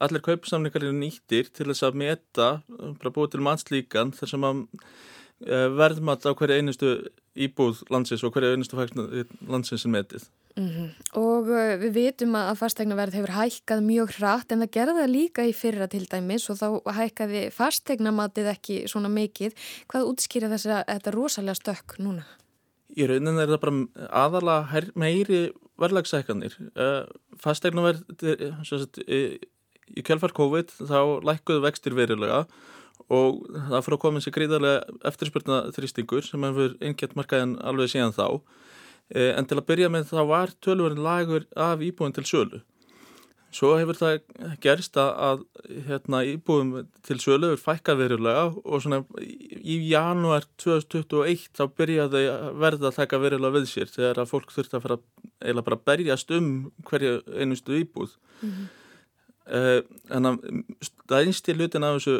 allir 0.00 0.24
kaupsamningar 0.24 0.86
eru 0.86 0.96
nýttir 0.96 1.50
til 1.52 1.68
þess 1.68 1.84
að 1.90 2.00
meta, 2.04 2.48
bara 2.68 3.12
búið 3.12 3.34
til 3.34 3.44
matslíkan 3.44 4.14
þar 4.16 4.32
sem 4.32 4.48
að 4.48 4.64
eh, 5.46 5.68
verðmat 5.78 6.26
á 6.26 6.32
hverju 6.32 6.58
einustu 6.58 6.92
íbúð 7.38 7.84
landsins 7.92 8.24
og 8.26 8.34
hverju 8.34 8.56
einustu 8.56 8.78
landsins 9.48 9.84
er 9.86 9.94
metið. 9.94 10.28
Mm 10.58 10.68
-hmm. 10.68 10.88
Og 11.20 11.48
uh, 11.48 11.78
við 11.78 11.92
vitum 11.94 12.34
að 12.34 12.56
fastegnaverð 12.58 13.14
hefur 13.14 13.30
hækkað 13.30 13.80
mjög 13.82 14.08
hratt 14.18 14.52
en 14.52 14.60
það 14.62 14.74
gerða 14.76 15.06
líka 15.06 15.42
í 15.46 15.52
fyrra 15.54 15.86
til 15.86 16.06
dæmis 16.10 16.50
og 16.50 16.56
þá 16.58 16.68
hækkaði 16.98 17.50
fastegnamatið 17.50 18.46
ekki 18.54 18.76
svona 18.88 19.08
mikið. 19.08 19.54
Hvað 19.86 20.08
útskýra 20.10 20.50
þess 20.50 20.66
að 20.66 20.84
þetta 20.88 21.10
rosalega 21.14 21.54
stökk 21.54 21.98
núna? 21.98 22.24
Í 22.96 23.06
rauninni 23.06 23.42
er 23.42 23.48
það 23.48 23.60
bara 23.60 24.08
aðalega 24.10 24.82
meiri 24.94 25.52
verðlagsækanir. 25.78 26.56
Uh, 26.74 27.06
fastegnaverð, 27.38 28.02
í 29.96 30.02
kjálfar 30.02 30.34
COVID 30.36 30.74
þá 30.74 31.22
lækkuðu 31.22 31.62
vextir 31.64 31.94
verilega 31.94 32.40
og 32.40 32.50
það 33.08 33.84
fyrir 33.84 33.96
að 33.96 34.02
koma 34.02 34.20
sér 34.20 34.34
gríðarlega 34.36 34.96
eftirspurna 35.10 35.60
þrýstingur 35.76 36.26
sem 36.26 36.48
hefur 36.48 36.74
einnkjæmt 36.80 37.16
markaðin 37.18 37.54
alveg 37.64 37.92
síðan 37.92 38.16
þá. 38.16 38.26
Eh, 39.08 39.32
en 39.38 39.46
til 39.48 39.56
að 39.56 39.68
byrja 39.70 39.92
með 39.92 40.10
þá 40.10 40.24
var 40.28 40.52
tölverðin 40.64 41.04
lagur 41.04 41.46
af 41.56 41.80
íbúin 41.84 42.12
til 42.16 42.26
sölu. 42.28 42.60
Svo 43.48 43.70
hefur 43.80 43.96
það 43.96 44.18
gerst 44.60 44.98
að 45.00 45.46
hérna, 45.86 46.20
íbúin 46.28 46.88
til 47.06 47.16
sölu 47.22 47.54
er 47.54 47.62
fækkað 47.62 48.02
verulega 48.02 48.42
og 48.60 48.82
svona 48.84 48.98
í 49.16 49.78
janúar 49.88 50.44
2021 50.60 51.46
þá 51.56 51.62
byrjaði 51.80 52.26
verða 52.60 52.90
að 52.90 52.98
taka 52.98 53.22
verulega 53.22 53.56
við 53.56 53.70
sér 53.70 53.88
þegar 53.94 54.20
að 54.20 54.34
fólk 54.34 54.52
þurfti 54.52 54.76
að 54.76 54.84
fara 54.84 54.98
eða 55.40 55.64
bara 55.64 55.80
berjast 55.90 56.34
um 56.36 56.50
hverju 56.90 57.22
einustu 57.40 57.80
íbúð. 57.80 58.18
Mm 58.42 58.50
-hmm. 58.50 58.68
Eh, 59.48 59.78
en 60.12 60.28
það 61.08 61.22
einst 61.22 61.46
í 61.48 61.54
lutin 61.56 61.84
af 61.86 61.94
þessu 61.96 62.16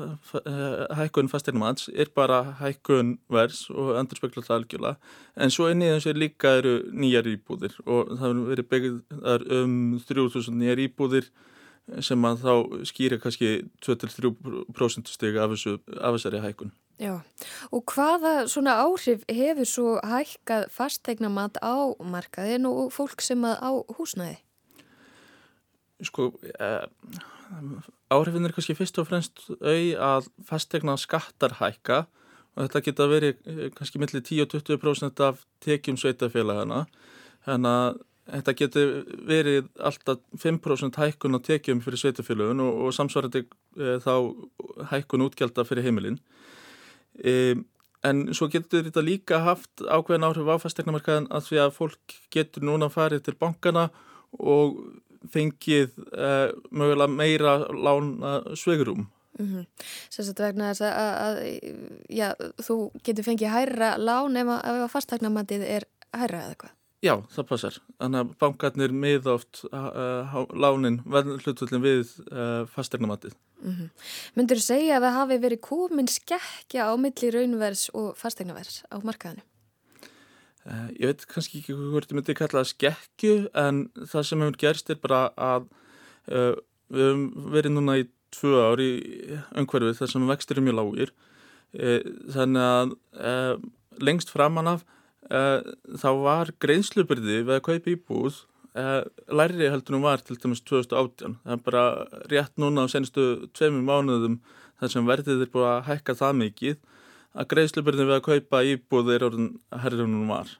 eh, 0.00 0.94
hækkun 0.96 1.28
fastegnumans 1.28 1.90
er 1.92 2.08
bara 2.16 2.38
hækkun 2.56 3.18
vers 3.28 3.66
og 3.68 3.98
endur 4.00 4.16
spekla 4.16 4.44
það 4.46 4.56
algjörlega 4.56 5.12
en 5.36 5.52
svo 5.52 5.68
inn 5.68 5.84
í 5.84 5.90
þessu 5.90 6.14
líka 6.16 6.54
eru 6.62 6.74
nýjar 6.96 7.28
íbúðir 7.34 7.76
og 7.84 8.14
það 8.14 8.24
hefur 8.24 8.48
verið 8.54 8.70
byggðar 8.72 9.46
um 9.58 9.76
3000 10.08 10.56
nýjar 10.62 10.84
íbúðir 10.86 11.30
sem 12.00 12.24
að 12.24 12.44
þá 12.46 12.82
skýra 12.88 13.20
kannski 13.20 13.54
2-3% 13.84 15.10
steg 15.10 15.36
af 15.36 15.56
þessari 15.58 16.40
hækkun. 16.44 16.72
Já, 17.00 17.16
og 17.72 17.92
hvaða 17.92 18.46
svona 18.48 18.76
áhrif 18.84 19.24
hefur 19.28 19.68
svo 19.68 19.96
hækkað 20.04 20.68
fastegnamat 20.72 21.60
á 21.64 21.92
markaðin 22.00 22.68
og 22.68 22.92
fólk 22.92 23.24
sem 23.24 23.44
að 23.44 23.56
á 23.64 23.70
húsnæði? 23.96 24.38
Sko 26.06 26.30
eh, 26.54 26.86
áhrifin 28.10 28.46
er 28.46 28.54
kannski 28.56 28.76
fyrst 28.78 29.00
og 29.02 29.08
fremst 29.10 29.46
au 29.50 29.80
að 30.10 30.30
fastegna 30.46 30.96
skattar 31.00 31.58
hækka 31.60 32.04
og 32.56 32.66
þetta 32.66 32.84
geta 32.86 33.08
verið 33.10 33.40
eh, 33.46 33.64
kannski 33.76 34.02
millir 34.02 34.24
10-20% 34.24 35.24
af 35.26 35.42
tekjum 35.64 35.98
sveitafélagana 36.00 36.86
þannig 37.46 37.74
að 37.74 38.00
þetta 38.30 38.54
getur 38.58 38.92
verið 39.26 39.68
alltaf 39.82 40.20
5% 40.38 40.98
hækkun 41.00 41.38
á 41.38 41.40
tekjum 41.42 41.82
fyrir 41.84 42.02
sveitafélagun 42.02 42.62
og, 42.64 42.78
og 42.86 42.94
samsvarandi 42.94 43.44
e, 43.44 43.98
þá 44.04 44.14
hækkun 44.92 45.26
útgjaldar 45.26 45.68
fyrir 45.68 45.86
heimilin. 45.86 46.20
E, 47.18 47.56
en 48.06 48.22
svo 48.36 48.48
getur 48.52 48.86
þetta 48.86 49.04
líka 49.04 49.42
haft 49.44 49.82
ákveðin 49.82 50.28
áhrif 50.28 50.50
á 50.52 50.62
fastegnamarkaðin 50.62 51.30
að 51.34 51.48
því 51.48 51.62
að 51.64 51.76
fólk 51.76 52.18
getur 52.32 52.66
núna 52.66 52.90
farið 52.92 53.26
til 53.26 53.36
bankana 53.40 53.88
og 54.38 54.78
fengið 55.28 55.96
uh, 56.14 56.50
mögulega 56.70 57.12
meira 57.12 57.54
lána 57.68 58.56
sveigurum. 58.56 59.08
Mm 59.38 59.46
-hmm. 59.46 59.66
Sérstaklega 60.10 60.48
vegna 60.48 60.72
þess 60.72 60.80
að, 60.80 61.12
að 61.26 61.36
já, 62.08 62.34
þú 62.66 62.90
getur 63.04 63.24
fengið 63.24 63.48
hærra 63.48 63.96
lán 63.98 64.36
ef 64.36 64.48
að 64.48 64.88
fastaknamatið 64.88 65.62
er 65.62 65.84
hærra 66.12 66.44
eða 66.44 66.56
hvað? 66.56 66.72
Já, 67.00 67.14
það 67.32 67.46
passar. 67.48 67.76
Þannig 67.96 68.20
að 68.20 68.32
bankarnir 68.42 68.92
miða 68.92 69.32
oft 69.32 69.62
uh, 69.72 70.44
lánin 70.52 70.98
hlutullin 71.06 71.80
við 71.80 72.10
uh, 72.28 72.66
fastaknamatið. 72.68 73.32
Mm 73.62 73.72
-hmm. 73.72 73.88
Myndur 74.34 74.56
þú 74.56 74.64
segja 74.64 74.96
að 74.96 75.02
það 75.02 75.16
hafi 75.18 75.38
verið 75.38 75.60
komin 75.60 76.08
skekkja 76.08 76.92
á 76.92 76.92
milli 76.96 77.30
raunvers 77.30 77.90
og 77.94 78.16
fastaknavers 78.16 78.82
á 78.92 78.96
markaðinu? 79.00 79.42
Uh, 80.68 80.90
ég 81.00 81.08
veit 81.08 81.22
kannski 81.30 81.62
ekki 81.62 81.72
hvort 81.72 82.10
ég 82.12 82.18
myndi 82.18 82.34
kalla 82.36 82.60
það 82.60 82.68
skekkju 82.74 83.36
en 83.56 83.78
það 83.96 84.26
sem 84.28 84.42
hefur 84.44 84.58
gerst 84.60 84.90
er 84.92 84.98
bara 85.00 85.20
að 85.40 85.70
uh, 86.28 86.52
við 86.92 87.06
hefum 87.06 87.22
verið 87.54 87.72
núna 87.72 87.94
í 88.02 88.04
tvö 88.36 88.60
ári 88.68 88.90
umhverfið 89.56 89.96
þar 90.02 90.12
sem 90.12 90.28
vextir 90.28 90.60
er 90.60 90.66
mjög 90.66 90.76
lágir. 90.76 91.14
Uh, 91.72 92.00
þannig 92.36 92.68
að 93.24 93.64
lengst 94.04 94.32
framan 94.32 94.68
af 94.76 94.86
þá 95.30 96.08
var 96.18 96.48
greiðslubyrði 96.58 97.42
við 97.46 97.52
að 97.54 97.66
kaupa 97.66 97.92
íbúð 97.92 98.38
lærri 99.30 99.68
heldur 99.70 99.94
nú 99.94 100.00
var 100.02 100.22
til 100.24 100.38
dæmis 100.40 100.62
2018 100.66 101.36
það 101.44 101.52
er 101.54 101.60
bara 101.66 101.82
rétt 102.32 102.56
núna 102.58 102.86
á 102.86 102.90
senstu 102.90 103.26
tveimur 103.54 103.84
mánuðum 103.86 104.40
þar 104.80 104.92
sem 104.94 105.06
verðið 105.06 105.44
er 105.44 105.52
búið 105.52 105.68
að 105.68 105.84
hækka 105.90 106.16
það 106.18 106.40
mikið 106.40 106.80
að 107.34 107.48
greiðslubyrðin 107.52 108.10
við 108.10 108.18
að 108.18 108.26
kaupa 108.26 108.62
íbúð 108.66 109.14
orðin 109.20 109.50
herrunum 109.82 110.28
var. 110.28 110.52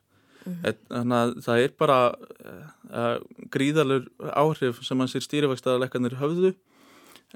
Mm 0.45 0.55
-hmm. 0.55 0.77
Þannig 0.89 1.17
að 1.17 1.33
það 1.45 1.63
er 1.65 1.73
bara 1.79 1.99
uh, 2.15 3.17
gríðalur 3.51 4.11
áhrif 4.33 4.83
sem 4.85 5.01
að 5.01 5.13
sér 5.13 5.27
stýrivægstaðarleikanir 5.27 6.17
höfðu 6.21 6.55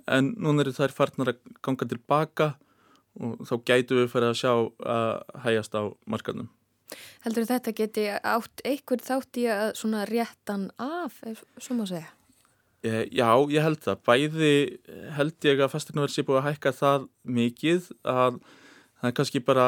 en 0.07 0.35
núna 0.39 0.65
eru 0.65 0.73
þær 0.73 0.93
farnar 0.93 1.35
að 1.35 1.39
ganga 1.63 1.87
tilbaka 1.87 2.55
og 3.21 3.47
þá 3.47 3.55
gætu 3.65 3.99
við 4.01 4.11
fyrir 4.11 4.33
að 4.33 4.41
sjá 4.41 4.53
að 4.81 5.23
hægast 5.45 5.75
á 5.75 5.83
markanum. 6.07 6.49
Heldur 7.25 7.47
þetta 7.47 7.73
geti 7.73 8.09
átt 8.11 8.63
einhver 8.65 9.03
þátt 9.03 9.39
í 9.41 9.47
að 9.51 9.71
svona 9.79 10.05
réttan 10.05 10.71
af, 10.79 11.23
svo 11.59 11.79
má 11.79 11.87
segja? 11.87 12.11
Eh, 12.85 13.07
já, 13.09 13.31
ég 13.49 13.65
held 13.65 13.81
það. 13.81 14.03
Bæði 14.05 14.55
held 15.17 15.47
ég 15.49 15.63
að 15.65 15.73
fasteignaverð 15.73 16.13
sé 16.13 16.25
búið 16.27 16.41
að 16.43 16.49
hækka 16.51 16.73
það 16.77 17.07
mikið 17.25 17.89
að 18.05 18.41
það 19.05 19.11
er 19.11 19.17
kannski 19.19 19.41
bara 19.45 19.65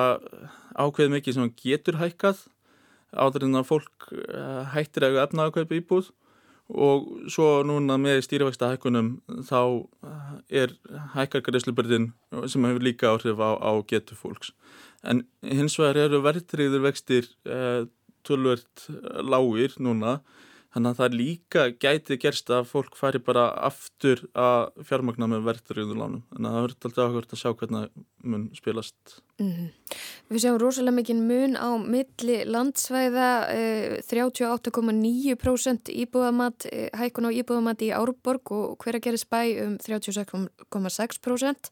ákveð 0.81 1.11
mikið 1.13 1.37
sem 1.37 1.51
getur 1.61 1.99
hækkað 2.01 2.47
áður 3.13 3.45
en 3.47 3.59
að 3.61 3.67
fólk 3.69 4.07
eh, 4.17 4.63
hættir 4.73 5.05
að 5.05 5.19
efna 5.27 5.47
að 5.47 5.59
kaupa 5.59 5.77
íbúð 5.77 6.09
og 6.67 7.11
svo 7.31 7.61
núna 7.69 7.99
með 8.01 8.25
stýrivægsta 8.27 8.73
hækkunum 8.73 9.13
þá 9.47 9.61
er 10.51 10.73
hækkargræslubörðin 11.13 12.09
sem 12.51 12.65
hefur 12.67 12.83
líka 12.83 13.13
áhrif 13.13 13.39
á, 13.39 13.55
á 13.55 13.71
getur 13.87 14.19
fólks. 14.19 14.51
En 15.07 15.23
hins 15.45 15.77
vegar 15.79 16.09
eru 16.09 16.25
verðtriður 16.25 16.89
vextir 16.89 17.29
eh, 17.47 17.85
tölvert 18.27 18.89
lágir 19.23 19.77
núna 19.79 20.19
Þannig 20.77 20.91
að 20.93 20.99
það 21.01 21.15
líka 21.17 21.63
gæti 21.81 22.17
gerst 22.21 22.51
að 22.53 22.67
fólk 22.69 22.99
færi 22.99 23.17
bara 23.25 23.47
aftur 23.65 24.21
að 24.37 24.75
fjármagna 24.85 25.25
með 25.33 25.47
verðurriðulánum. 25.47 26.19
Þannig 26.35 26.49
að 26.51 26.57
það 26.57 26.65
verður 26.67 26.89
alltaf 26.89 27.07
áhugast 27.07 27.33
að 27.33 27.41
sjá 27.41 27.51
hvernig 27.63 27.87
mun 28.27 28.43
spilast. 28.59 29.15
Mm 29.41 29.53
-hmm. 29.53 29.71
Við 30.29 30.43
séum 30.43 30.59
rosalega 30.61 30.97
mikið 30.99 31.23
mun 31.31 31.57
á 31.57 31.69
milli 31.81 32.37
landsvæða, 32.45 33.31
eh, 33.57 34.03
38,9% 34.05 35.89
íbúðamat, 35.89 36.67
eh, 36.69 36.91
hækkun 36.93 37.29
á 37.29 37.31
íbúðamat 37.33 37.81
í 37.81 37.97
Árborg 37.97 38.45
og 38.53 38.77
hver 38.77 38.97
að 38.97 39.05
gera 39.07 39.17
spæ 39.17 39.43
um 39.65 39.79
36,6%. 39.79 41.71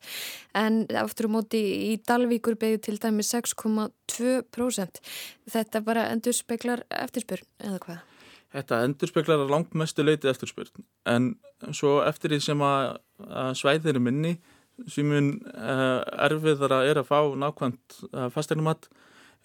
En 0.55 0.87
aftur 0.89 1.29
á 1.29 1.35
móti 1.37 1.93
í 1.93 2.01
Dalvíkur 2.01 2.57
beigðu 2.57 2.81
til 2.81 2.99
dæmi 2.99 3.23
6,2%. 3.23 5.01
Þetta 5.51 5.85
bara 5.85 6.09
endur 6.09 6.33
speklar 6.33 6.85
eftirspurn 6.89 7.45
eða 7.61 7.79
hvað? 7.79 8.14
Þetta 8.55 8.83
endur 8.87 9.11
speklar 9.11 9.41
að 9.43 9.51
langt 9.51 9.73
mestu 9.75 10.05
leiti 10.05 10.31
eftirspurn 10.31 10.85
en 11.11 11.33
svo 11.75 11.97
eftir 12.07 12.35
því 12.35 12.41
sem 12.45 12.61
að, 12.63 13.01
að 13.27 13.57
svæðir 13.59 13.99
er 13.99 14.05
minni 14.05 14.35
sem 14.91 15.09
mun 15.09 15.33
uh, 15.55 16.03
erfiðara 16.27 16.83
er 16.89 17.01
að 17.01 17.11
fá 17.11 17.19
nákvæmt 17.39 17.99
uh, 18.11 18.29
fasteinumat 18.35 18.89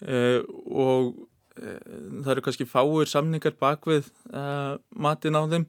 uh, 0.06 0.40
og 0.66 1.26
það 1.60 2.30
eru 2.32 2.42
kannski 2.46 2.64
fáir 2.64 3.08
samningar 3.10 3.52
bakvið 3.60 4.06
matin 4.96 5.36
á 5.36 5.44
þeim. 5.50 5.64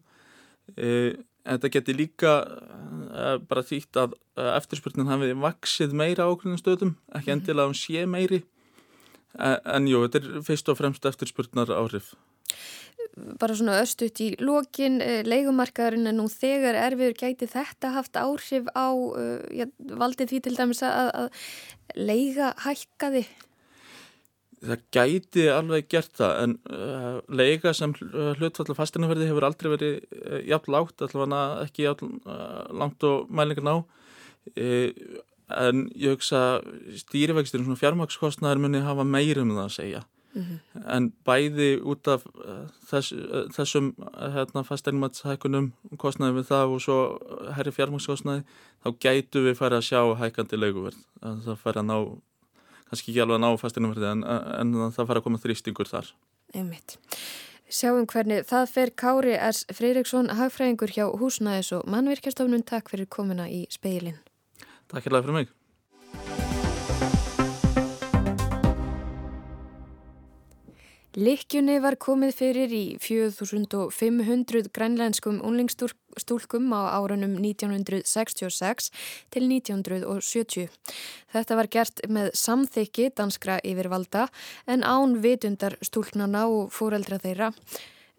Þetta 0.78 1.72
getur 1.74 1.98
líka 1.98 2.36
bara 3.50 3.64
þýtt 3.66 4.00
að 4.00 4.14
eftirspurnin 4.54 5.10
hafi 5.10 5.34
vaksið 5.42 5.98
meira 5.98 6.30
ákveðnum 6.30 6.62
stöðum, 6.62 6.94
ekki 7.12 7.34
mhm. 7.34 7.42
endilega 7.42 7.74
um 7.74 7.76
sé 7.76 8.06
meiri 8.08 8.40
en 9.36 9.90
jú, 9.90 10.06
þetta 10.06 10.22
er 10.22 10.46
fyrst 10.48 10.72
og 10.72 10.80
fremst 10.80 11.10
eftirspurnar 11.12 11.74
áhrif 11.76 12.14
bara 13.40 13.56
svona 13.58 13.78
östut 13.82 14.20
í 14.24 14.32
lokin 14.40 15.02
eh, 15.04 15.22
leikumarkaðurinn 15.28 16.10
en 16.12 16.20
nú 16.22 16.28
þegar 16.32 16.78
erfiður 16.80 17.18
gæti 17.20 17.50
þetta 17.52 17.94
haft 17.98 18.18
áhrif 18.20 18.70
á 18.72 18.88
uh, 18.88 19.40
já, 19.52 19.68
valdið 20.00 20.32
því 20.32 20.42
til 20.46 20.54
dæmis 20.56 20.84
að, 20.88 21.10
að 21.20 21.98
leiga 22.00 22.52
hækkaði? 22.64 23.26
Það 24.62 24.86
gæti 24.94 25.48
alveg 25.52 25.90
gert 25.92 26.14
það 26.20 26.38
en 26.46 26.56
uh, 26.72 27.18
leiga 27.28 27.74
sem 27.76 27.96
hlutfallar 27.98 28.78
fastinnaferði 28.78 29.28
hefur 29.32 29.50
aldrei 29.50 29.72
verið 29.74 29.98
uh, 30.00 30.40
jafn 30.54 30.76
lágt, 30.78 31.04
allavega 31.04 31.66
ekki 31.66 31.90
jafn 31.90 32.16
langt 32.72 33.04
og 33.08 33.28
mælingar 33.34 33.68
ná 33.68 33.76
en 35.52 35.84
ég 36.00 36.16
hugsa 36.16 36.62
stýrivegstir 36.96 37.62
og 37.68 37.78
fjármakskostnaður 37.78 38.64
muni 38.64 38.82
hafa 38.86 39.04
meirum 39.04 39.52
það 39.58 39.66
að 39.68 39.76
segja 39.76 40.02
Mm 40.34 40.42
-hmm. 40.42 40.96
en 40.96 41.14
bæði 41.28 41.82
út 41.84 42.08
af 42.08 42.24
uh, 42.26 42.68
þess, 42.88 43.12
uh, 43.12 43.50
þessum 43.52 43.92
hérna, 44.16 44.64
fasteinmatshækunum 44.64 45.74
kostnaði 45.98 46.38
við 46.38 46.46
það 46.48 46.76
og 46.76 46.82
svo 46.82 46.98
herri 47.56 47.72
fjármangskostnaði 47.72 48.44
þá 48.84 48.90
gætu 49.00 49.44
við 49.44 49.58
fara 49.60 49.78
að 49.78 49.88
sjá 49.90 50.02
hækandi 50.16 50.56
leiguverð 50.56 51.02
það 51.20 51.58
fara 51.60 51.84
að 51.84 51.90
ná 51.92 51.98
kannski 52.88 53.12
ekki 53.12 53.22
alveg 53.22 53.36
að 53.36 53.44
ná 53.44 53.60
fasteinumverði 53.60 54.12
en, 54.12 54.24
en 54.24 54.92
það 54.96 55.08
fara 55.08 55.20
að 55.20 55.24
koma 55.24 55.44
þrýstingur 55.44 55.92
þar 55.92 56.14
Einmitt. 56.54 56.98
Sjáum 57.72 58.08
hvernig 58.08 58.44
það 58.50 58.66
fer 58.74 58.90
Kári 59.00 59.38
S. 59.40 59.64
Freiriksson 59.72 60.32
hagfræðingur 60.36 60.92
hjá 60.92 61.06
Húsnæðis 61.22 61.72
og 61.78 61.88
mannvirkjastofnun 61.88 62.68
Takk 62.68 62.92
fyrir 62.92 63.08
komuna 63.08 63.48
í 63.48 63.64
speilin 63.72 64.20
Takk 64.92 65.08
fyrir 65.08 65.32
mig 65.32 65.61
Likkjunni 71.12 71.74
var 71.84 71.98
komið 72.00 72.38
fyrir 72.38 72.72
í 72.72 72.84
4500 73.04 74.70
grænlenskum 74.72 75.42
unlingstúlkum 75.44 76.70
á 76.72 76.96
árunum 76.96 77.34
1966 77.36 78.88
til 79.28 79.44
1970. 79.50 80.70
Þetta 81.36 81.58
var 81.60 81.68
gert 81.68 82.00
með 82.08 82.32
samþykki 82.40 83.10
danskra 83.12 83.60
yfirvalda 83.60 84.30
en 84.72 84.88
án 84.88 85.18
vitundar 85.20 85.76
stúlknarna 85.84 86.46
og 86.48 86.72
fóreldra 86.72 87.20
þeirra. 87.20 87.52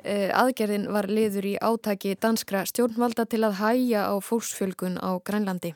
Eh, 0.04 0.28
aðgerðin 0.28 0.90
var 0.92 1.08
liður 1.08 1.48
í 1.48 1.56
átaki 1.64 2.12
danskra 2.20 2.66
stjórnvalda 2.68 3.24
til 3.24 3.40
að 3.48 3.56
hæja 3.62 4.04
á 4.12 4.14
fólksfjölgun 4.20 5.00
á 5.00 5.16
Grænlandi. 5.24 5.72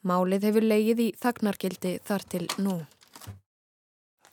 Málið 0.00 0.48
hefur 0.48 0.64
leigið 0.64 1.08
í 1.10 1.12
þagnargildi 1.20 1.98
þar 2.08 2.24
til 2.24 2.46
nú. 2.56 2.80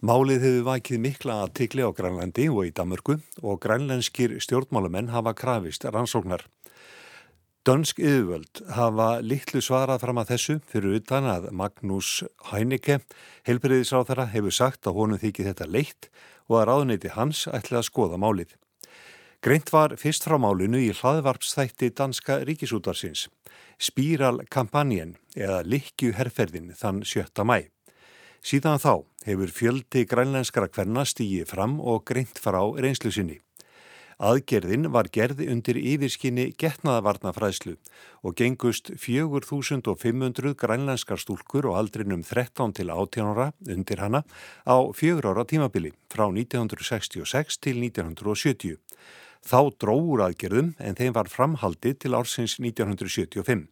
Málið 0.02 0.42
hefur 0.42 0.64
vakið 0.66 0.98
mikla 0.98 1.34
aðtikli 1.44 1.84
á 1.86 1.94
Grænlandi 1.94 2.48
og 2.50 2.66
í 2.66 2.72
Damörgu 2.74 3.20
og 3.46 3.60
grænlenskir 3.62 4.32
stjórnmálumenn 4.42 5.12
hafa 5.14 5.36
krafist 5.38 5.86
rannsóknar. 5.86 6.48
Dönsk 7.62 8.02
yfirvöld 8.02 8.64
hafa 8.74 9.20
litlu 9.22 9.62
svarað 9.62 10.02
fram 10.02 10.18
að 10.18 10.32
þessu 10.32 10.56
fyrir 10.72 10.96
utan 10.98 11.28
að 11.30 11.46
Magnús 11.54 12.24
Hænike, 12.50 13.04
helbriðisráþara, 13.46 14.26
hefur 14.34 14.56
sagt 14.58 14.90
að 14.90 14.98
honum 14.98 15.22
þykir 15.22 15.52
þetta 15.52 15.70
leitt 15.70 16.10
og 16.50 16.58
að 16.64 16.66
ráðneiti 16.72 17.14
hans 17.14 17.44
ætli 17.54 17.78
að 17.78 17.86
skoða 17.92 18.18
málið. 18.18 18.58
Greint 19.46 19.70
var 19.70 19.94
fyrst 20.02 20.26
frá 20.26 20.40
málinu 20.42 20.82
í 20.82 20.90
hlaðvarpsþætti 20.98 21.92
Danska 21.94 22.40
ríkisútarsins, 22.50 23.28
Spíralkampanjen 23.78 25.14
eða 25.38 25.62
Likju 25.62 26.18
herrferðin 26.18 26.74
þann 26.74 27.06
7. 27.06 27.46
mæ. 27.46 27.70
Síðan 28.42 28.82
þá 28.82 29.11
hefur 29.26 29.54
fjöldi 29.54 30.06
grænlenskara 30.10 30.68
kvenna 30.72 31.06
stígi 31.06 31.46
fram 31.46 31.80
og 31.80 32.06
greint 32.06 32.40
frá 32.42 32.62
reynslu 32.78 33.12
sinni. 33.12 33.40
Aðgerðin 34.22 34.86
var 34.94 35.08
gerði 35.10 35.48
undir 35.50 35.80
yfirskinni 35.82 36.52
getnaðavarnafræðslu 36.62 37.74
og 38.22 38.36
gengust 38.38 38.92
4500 39.02 40.54
grænlenskar 40.62 41.18
stúlkur 41.18 41.66
og 41.72 41.80
aldrinum 41.80 42.22
13 42.22 42.76
til 42.78 42.94
18 42.94 43.32
ára 43.32 43.48
undir 43.66 44.04
hana 44.04 44.22
á 44.62 44.78
fjögur 44.94 45.32
ára 45.32 45.48
tímabili 45.50 45.96
frá 46.06 46.28
1966 46.30 47.58
til 47.66 47.82
1970. 47.82 48.78
Þá 49.42 49.60
dróur 49.82 50.22
aðgerðum 50.28 50.76
en 50.78 51.02
þeim 51.02 51.18
var 51.18 51.26
framhaldi 51.26 51.96
til 51.98 52.14
ársins 52.14 52.60
1975. 52.62 53.66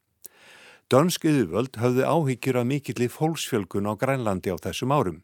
Dönsk 0.89 1.29
yðurvöld 1.29 1.77
höfðu 1.77 2.09
áhyggjur 2.09 2.57
af 2.57 2.65
mikilli 2.65 3.05
fólksfjölgun 3.05 3.85
á 3.85 3.93
Grænlandi 3.93 4.49
á 4.49 4.57
þessum 4.57 4.89
árum. 4.89 5.19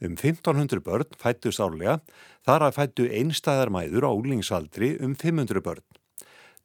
Um 0.00 0.16
1500 0.16 0.80
börn 0.80 1.16
fættust 1.20 1.60
árlega, 1.60 1.98
þar 2.46 2.66
að 2.68 2.76
fættu 2.78 3.08
einstæðarmæður 3.12 4.06
á 4.08 4.10
úlingsaldri 4.16 4.94
um 5.04 5.12
500 5.14 5.60
börn. 5.60 5.84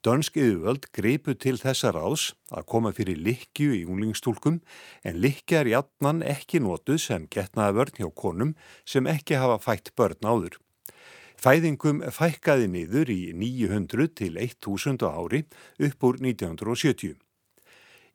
Dönsk 0.06 0.36
yðurvöld 0.38 0.86
greipu 0.94 1.34
til 1.34 1.56
þessa 1.58 1.90
ráðs 1.92 2.30
að 2.54 2.66
koma 2.70 2.92
fyrir 2.94 3.18
likju 3.18 3.72
í 3.74 3.82
úlingstúlkum 3.90 4.60
en 5.04 5.18
likja 5.20 5.64
er 5.64 5.72
játnan 5.72 6.22
ekki 6.22 6.60
nótuð 6.62 7.00
sem 7.02 7.26
getnaða 7.26 7.74
börn 7.80 7.98
hjá 7.98 8.08
konum 8.14 8.54
sem 8.86 9.08
ekki 9.10 9.40
hafa 9.40 9.58
fætt 9.64 9.92
börn 9.98 10.22
áður. 10.22 10.56
Fæðingum 11.36 12.00
fækkaði 12.14 12.70
niður 12.72 13.12
í 13.12 13.20
900 13.36 14.14
til 14.16 14.38
1000 14.40 15.04
ári 15.04 15.42
upp 15.76 16.08
úr 16.08 16.22
1970. 16.22 17.18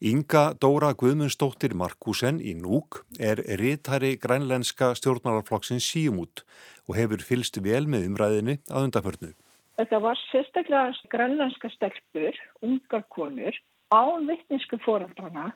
Inga 0.01 0.55
Dóra 0.57 0.95
Guðmundsdóttir 0.97 1.75
Markusen 1.77 2.39
í 2.41 2.55
Núk 2.57 3.03
er 3.21 3.37
rítari 3.61 4.15
grænlenska 4.17 4.95
stjórnmálarflokksins 4.97 5.85
síumút 5.85 6.41
og 6.89 6.95
hefur 6.97 7.21
fylst 7.21 7.59
vel 7.61 7.85
með 7.85 8.07
umræðinni 8.07 8.55
að 8.73 8.87
undanförnu. 8.87 9.29
Þetta 9.77 9.99
var 10.01 10.17
sérstaklega 10.23 11.11
grænlenska 11.13 11.69
stelpur, 11.75 12.39
ungar 12.65 13.05
konur, 13.13 13.59
án 13.93 14.25
vittninsku 14.25 14.79
fóraldrana, 14.81 15.51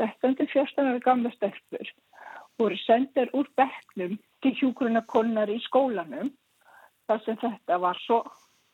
13-14 0.00 0.98
gamla 1.06 1.30
stelpur, 1.36 1.92
voru 2.58 2.80
sendir 2.82 3.30
úr 3.38 3.46
bekknum 3.54 4.16
til 4.42 4.56
hjúkuruna 4.58 5.04
konar 5.06 5.46
í 5.46 5.60
skólanum 5.68 6.32
þar 7.06 7.22
sem 7.22 7.38
þetta 7.38 7.78
var 7.86 8.02
svo 8.02 8.24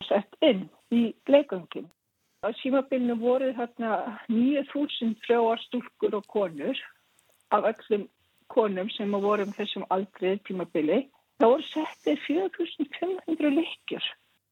sett 0.09 0.41
inn 0.41 0.65
í 0.89 1.11
leikungin. 1.29 1.85
Á 2.45 2.53
símabilinu 2.61 3.15
voru 3.17 3.47
þarna 3.57 3.91
9.000 4.29 5.15
frjóar 5.25 5.61
stúlkur 5.63 6.17
og 6.19 6.25
konur 6.33 6.77
af 7.55 7.65
öllum 7.71 8.03
konum 8.53 8.89
sem 8.93 9.15
voru 9.25 9.47
um 9.47 9.55
þessum 9.57 9.85
aldrei 9.95 10.35
tímabili 10.49 10.99
þá 11.39 11.45
voru 11.47 11.65
settið 11.71 12.21
4500 12.27 13.53
leikjur 13.57 14.05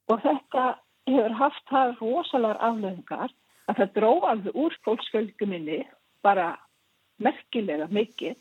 og 0.09 0.23
þetta 0.25 0.63
hefur 1.11 1.37
haft 1.41 1.65
það 1.69 1.93
rosalar 2.01 2.61
afleðingar 2.69 3.29
að 3.69 3.81
það 3.81 3.93
dró 3.99 4.11
alveg 4.31 4.57
úr 4.63 4.77
fólksfölguminni 4.85 5.79
bara 6.25 6.47
merkilega 7.21 7.87
mikið. 7.93 8.35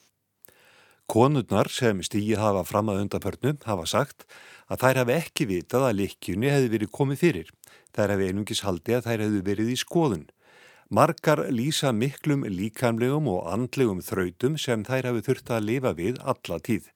Konurnar 1.04 1.68
sem 1.68 1.98
stíið 2.00 2.40
hafa 2.40 2.62
fram 2.64 2.88
að 2.88 3.02
undanförnum 3.02 3.58
hafa 3.68 3.84
sagt 3.86 4.24
að 4.72 4.80
þær 4.84 5.00
hafi 5.02 5.16
ekki 5.18 5.46
vitað 5.50 5.84
að 5.88 5.98
leikjunni 5.98 6.52
hefði 6.52 6.70
verið 6.72 6.92
komið 6.96 7.20
fyrir. 7.20 7.50
Þær 7.92 8.14
hefði 8.14 8.28
einungis 8.30 8.62
haldi 8.64 8.96
að 8.96 9.04
þær 9.08 9.24
hefði 9.26 9.42
verið 9.50 9.72
í 9.74 9.76
skoðun. 9.82 10.24
Margar 10.94 11.42
lýsa 11.52 11.92
miklum 11.92 12.46
líkamlegum 12.48 13.28
og 13.28 13.50
andlegum 13.52 14.00
þrautum 14.04 14.56
sem 14.60 14.84
þær 14.84 15.10
hafi 15.10 15.24
þurft 15.28 15.52
að 15.52 15.66
lifa 15.68 15.92
við 15.98 16.20
alla 16.24 16.58
tíð. 16.68 16.88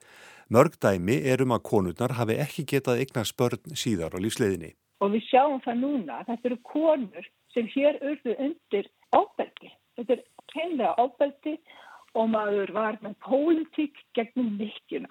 Mörg 0.49 0.79
dæmi 0.81 1.19
er 1.29 1.43
um 1.45 1.53
að 1.53 1.67
konurnar 1.69 2.17
hafi 2.17 2.39
ekki 2.41 2.65
getað 2.73 3.03
eignast 3.03 3.37
börn 3.37 3.77
síðar 3.77 4.17
á 4.17 4.19
lífsleðinni. 4.25 4.73
Og 5.05 5.13
við 5.13 5.27
sjáum 5.29 5.61
það 5.65 5.83
núna, 5.83 6.23
þetta 6.25 6.49
eru 6.49 6.59
konur 6.65 7.29
sem 7.53 7.69
hér 7.75 8.01
urðu 8.01 8.37
undir 8.47 8.89
ábelgi. 9.13 9.71
Þetta 9.99 10.17
er 10.17 10.25
keinlega 10.55 10.95
ábelgi 10.97 11.55
og 11.59 11.88
maður 12.15 12.73
var 12.73 12.99
með 13.03 13.17
pólitík 13.27 13.99
gegnum 14.15 14.57
likjuna. 14.61 15.11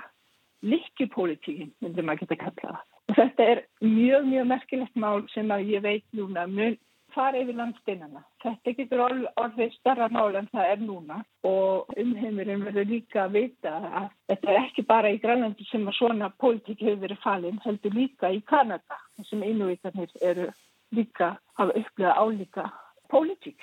Likjupólitíkin 0.65 1.73
myndir 1.81 2.03
maður 2.03 2.25
geta 2.25 2.39
kallað. 2.47 2.83
Og 3.07 3.15
þetta 3.15 3.43
er 3.43 3.63
mjög, 3.81 4.25
mjög 4.27 4.47
merkilegt 4.51 4.95
mál 4.99 5.23
sem 5.31 5.51
að 5.53 5.69
ég 5.75 5.86
veit 5.86 6.05
núna 6.17 6.47
mun 6.49 6.77
fara 7.15 7.39
yfir 7.39 7.57
landsteinana. 7.57 8.21
Þetta 8.43 8.73
getur 8.77 9.03
orðið 9.05 9.73
starra 9.77 10.10
mál 10.13 10.36
en 10.38 10.49
það 10.51 10.71
er 10.73 10.83
núna 10.83 11.21
og 11.47 11.93
umheimurinn 11.97 12.65
verður 12.67 12.91
líka 12.91 13.23
að 13.25 13.38
vita 13.38 13.73
að 14.01 14.10
þetta 14.31 14.51
er 14.51 14.60
ekki 14.62 14.86
bara 14.91 15.13
í 15.13 15.19
Grænlandi 15.23 15.67
sem 15.71 15.88
að 15.88 15.97
svona 15.99 16.29
pólitík 16.41 16.83
hefur 16.83 17.01
verið 17.05 17.23
falin, 17.23 17.62
heldur 17.65 17.95
líka 17.95 18.31
í 18.33 18.41
Kanada 18.49 18.99
sem 19.29 19.43
innvítarnir 19.43 20.13
eru 20.21 20.49
líka 20.95 21.36
að 21.57 21.75
upplega 21.81 22.15
álíka 22.21 22.69
pólitík. 23.12 23.60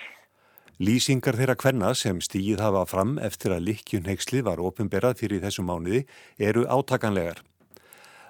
Lýsingar 0.75 1.37
þeirra 1.39 1.53
kvenna 1.55 1.93
sem 1.95 2.17
stíið 2.19 2.59
hafa 2.59 2.81
fram 2.91 3.13
eftir 3.23 3.53
að 3.55 3.69
likjunheiksli 3.69 4.41
var 4.43 4.59
ofinberað 4.59 5.21
fyrir 5.21 5.39
þessum 5.39 5.69
mánuði 5.71 6.01
eru 6.35 6.65
átakanlegar. 6.67 7.39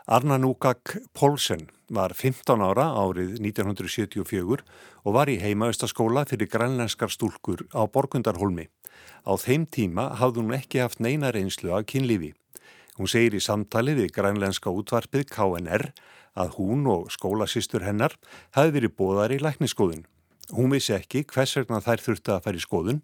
Arna 0.05 0.37
Núkak 0.37 0.93
Pólsen 1.17 1.65
var 1.89 2.13
15 2.13 2.61
ára 2.61 2.91
árið 3.01 3.39
1974 3.41 4.61
og 4.61 5.17
var 5.17 5.33
í 5.33 5.39
heimaaustaskóla 5.41 6.27
fyrir 6.29 6.51
grænlenskar 6.53 7.09
stúlkur 7.09 7.65
á 7.73 7.81
Borgundarholmi. 7.89 8.69
Á 9.25 9.33
þeim 9.41 9.65
tíma 9.65 10.11
hafði 10.21 10.45
hún 10.45 10.53
ekki 10.61 10.85
haft 10.85 11.01
neina 11.01 11.33
reynslu 11.33 11.73
af 11.73 11.89
kynlífi. 11.89 12.35
Hún 13.01 13.09
segir 13.09 13.33
í 13.33 13.41
samtali 13.41 13.97
við 13.97 14.13
grænlenska 14.13 14.69
útvarpið 14.69 15.31
KNR 15.33 15.89
að 16.37 16.59
hún 16.59 16.85
og 16.85 17.09
skólasýstur 17.09 17.89
hennar 17.89 18.13
hafi 18.53 18.77
verið 18.77 18.93
bóðar 19.01 19.33
í 19.33 19.41
lækniskóðun. 19.41 20.05
Hún 20.53 20.69
vissi 20.69 20.93
ekki 20.93 21.23
hvers 21.25 21.55
vegna 21.57 21.79
þær 21.81 22.01
þurfti 22.03 22.33
að 22.35 22.43
færi 22.45 22.59
skoðun 22.61 22.99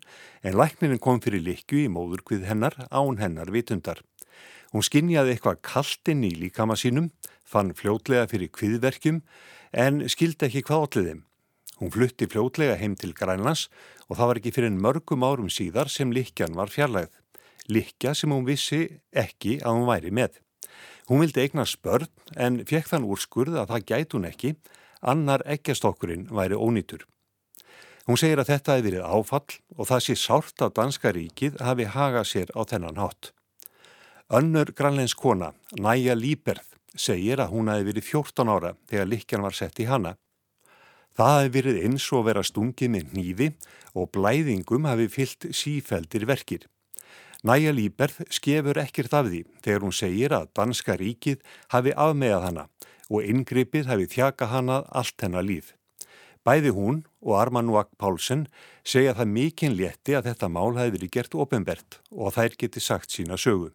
en 0.45 0.57
lækninin 0.59 1.01
kom 1.01 1.17
fyrir 1.23 1.41
likju 1.41 1.79
í 1.81 1.89
móðurkvið 1.89 2.45
hennar 2.45 2.75
án 2.93 3.17
hennar 3.17 3.49
vitundar. 3.49 4.03
Hún 4.71 4.85
skinjaði 4.85 5.33
eitthvað 5.33 5.57
kaltinn 5.65 6.21
í 6.23 6.35
líkama 6.37 6.77
sínum, 6.77 7.09
fann 7.43 7.73
fljótlega 7.73 8.29
fyrir 8.29 8.51
kviðverkjum 8.53 9.23
en 9.73 10.05
skildi 10.05 10.47
ekki 10.47 10.61
hvað 10.67 10.85
alliðum. 10.85 11.23
Hún 11.81 11.91
flutti 11.95 12.27
fljótlega 12.29 12.77
heim 12.77 12.93
til 12.93 13.15
Grænlands 13.17 13.65
og 14.05 14.19
það 14.19 14.29
var 14.29 14.39
ekki 14.39 14.53
fyrir 14.53 14.77
mörgum 14.77 15.25
árum 15.25 15.49
síðar 15.49 15.89
sem 15.89 16.13
likjan 16.13 16.53
var 16.53 16.69
fjarlægð. 16.69 17.15
Likja 17.73 18.13
sem 18.13 18.29
hún 18.29 18.45
vissi 18.45 18.83
ekki 19.17 19.57
að 19.65 19.79
hún 19.79 19.89
væri 19.89 20.13
með. 20.13 20.37
Hún 21.09 21.25
vildi 21.25 21.41
eigna 21.41 21.65
spörn 21.65 22.05
en 22.37 22.61
fekk 22.69 22.93
þann 22.93 23.09
úrskurð 23.09 23.57
að 23.57 23.73
það 23.73 23.87
gæti 23.89 24.17
hún 24.17 24.29
ekki, 24.29 24.53
annar 25.01 25.41
ekkjastokkurinn 25.49 26.29
væri 26.29 26.59
ónýtur. 26.59 27.07
Hún 28.07 28.17
segir 28.17 28.41
að 28.41 28.49
þetta 28.49 28.75
hefði 28.75 28.87
verið 28.87 29.05
áfall 29.05 29.57
og 29.77 29.87
það 29.91 30.03
sé 30.05 30.15
sárt 30.17 30.63
að 30.65 30.73
Danska 30.79 31.11
ríkið 31.13 31.59
hafi 31.61 31.85
hagað 31.93 32.27
sér 32.31 32.53
á 32.57 32.61
þennan 32.65 32.97
hátt. 32.97 33.31
Önnur 34.31 34.71
grannleins 34.73 35.13
kona, 35.13 35.51
Næja 35.77 36.15
Líberð, 36.15 36.65
segir 36.95 37.41
að 37.43 37.51
hún 37.53 37.69
hefði 37.69 37.87
verið 37.91 38.07
14 38.09 38.51
ára 38.51 38.73
þegar 38.89 39.09
likjan 39.11 39.45
var 39.45 39.55
sett 39.57 39.79
í 39.79 39.87
hana. 39.89 40.15
Það 41.15 41.37
hefði 41.37 41.53
verið 41.57 41.81
eins 41.85 42.05
og 42.15 42.25
vera 42.25 42.43
stungið 42.47 42.93
með 42.93 43.15
nýfi 43.17 43.49
og 43.93 44.09
blæðingum 44.15 44.87
hafi 44.87 45.09
fyllt 45.11 45.49
sífeldir 45.53 46.25
verkir. 46.29 46.65
Næja 47.43 47.73
Líberð 47.73 48.21
skefur 48.29 48.77
ekkert 48.81 49.13
af 49.17 49.27
því 49.27 49.43
þegar 49.65 49.85
hún 49.85 49.95
segir 49.97 50.33
að 50.37 50.49
Danska 50.57 50.95
ríkið 50.97 51.41
hafi 51.73 51.93
afmegað 51.97 52.47
hana 52.47 52.65
og 53.11 53.27
inngripið 53.27 53.89
hafi 53.91 54.07
þjaka 54.09 54.49
hana 54.53 54.81
allt 54.89 55.25
hennar 55.25 55.45
líf. 55.45 55.73
Bæði 56.41 56.71
hún 56.73 57.03
og 57.21 57.35
Armanuak 57.37 57.91
Pálsen 58.01 58.47
segja 58.81 59.13
það 59.13 59.27
mikinn 59.35 59.75
létti 59.77 60.15
að 60.17 60.31
þetta 60.31 60.47
mál 60.49 60.73
hafi 60.73 60.95
verið 60.95 61.11
gert 61.13 61.35
ofinbert 61.37 61.97
og 62.09 62.33
þær 62.33 62.55
geti 62.57 62.81
sagt 62.81 63.13
sína 63.13 63.37
sögu. 63.37 63.67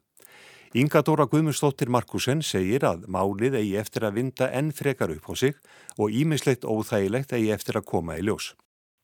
Inga 0.75 1.05
Dóra 1.07 1.29
Guðmundsdóttir 1.31 1.93
Markusen 1.95 2.41
segir 2.43 2.83
að 2.89 3.05
málið 3.07 3.55
eigi 3.61 3.77
eftir 3.79 4.09
að 4.09 4.17
vinda 4.19 4.49
enn 4.51 4.73
frekar 4.75 5.13
upp 5.15 5.29
á 5.31 5.35
sig 5.39 5.55
og 5.95 6.11
ímislegt 6.11 6.67
óþægilegt 6.67 7.37
eigi 7.39 7.53
eftir 7.55 7.79
að 7.79 7.87
koma 7.93 8.17
í 8.19 8.25
ljós. 8.27 8.49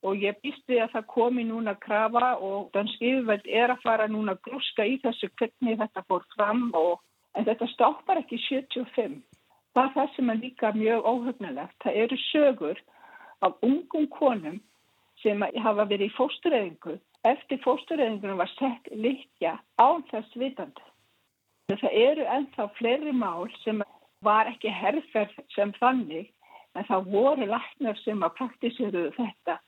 Og 0.03 0.19
ég 0.19 0.41
býsti 0.43 0.81
að 0.83 0.97
það 0.97 1.07
komi 1.15 1.45
núna 1.47 1.77
að 1.77 1.85
krafa 1.85 2.33
og 2.43 2.73
dansk 2.75 2.99
yfirveld 2.99 3.47
er 3.47 3.71
að 3.71 3.85
fara 3.87 4.09
núna 4.11 4.35
að 4.35 4.43
grúska 4.49 4.89
í 4.91 4.99
þessu 5.05 5.31
hvernig 5.39 5.79
þetta 5.85 6.03
fór 6.11 6.27
fram 6.35 6.65
og 6.75 6.99
en 7.39 7.47
þetta 7.47 7.71
stoppar 7.77 8.25
ekki 8.25 8.41
75. 8.43 9.23
Það 9.73 9.85
er 9.87 9.95
það 9.95 10.11
sem 10.17 10.35
er 10.35 10.43
líka 10.43 10.73
mjög 10.75 11.07
óhugnulegt. 11.07 11.79
Það 11.87 12.01
eru 12.03 12.19
sögur 12.27 12.83
af 13.43 13.57
ungum 13.63 14.07
konum 14.11 14.61
sem 15.23 15.43
hafa 15.65 15.87
verið 15.87 16.09
í 16.11 16.15
fóstureyðingu. 16.17 16.99
Eftir 17.29 17.61
fóstureyðingunum 17.63 18.41
var 18.43 18.51
sett 18.57 18.89
likja 18.91 19.57
án 19.79 20.03
þess 20.11 20.39
vitandi. 20.39 20.87
Það 21.73 21.99
eru 22.05 22.25
ennþá 22.37 22.69
fleiri 22.79 23.13
mál 23.17 23.47
sem 23.63 23.83
var 24.27 24.51
ekki 24.51 24.71
herrferð 24.71 25.37
sem 25.55 25.73
þannig 25.79 26.31
en 26.77 26.89
það 26.89 27.11
voru 27.13 27.47
læknar 27.49 27.99
sem 28.03 28.23
að 28.25 28.35
praktísiru 28.41 29.05
þetta 29.17 29.59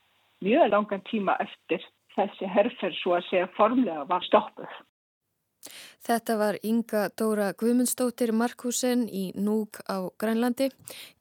mjög 0.44 0.72
langan 0.72 1.04
tíma 1.10 1.37
eftir 1.44 1.84
þessi 2.14 2.50
herrferð 2.50 2.98
svo 3.00 3.16
að 3.18 3.28
segja 3.30 3.52
formlega 3.56 4.04
var 4.10 4.26
stoppuð. 4.26 4.74
Þetta 6.05 6.37
var 6.40 6.59
Inga 6.62 7.09
Dóra 7.16 7.53
Guðmundsdóttir 7.57 8.35
Markusen 8.37 9.07
í 9.09 9.31
Núk 9.37 9.81
á 9.88 10.05
Grænlandi. 10.20 10.70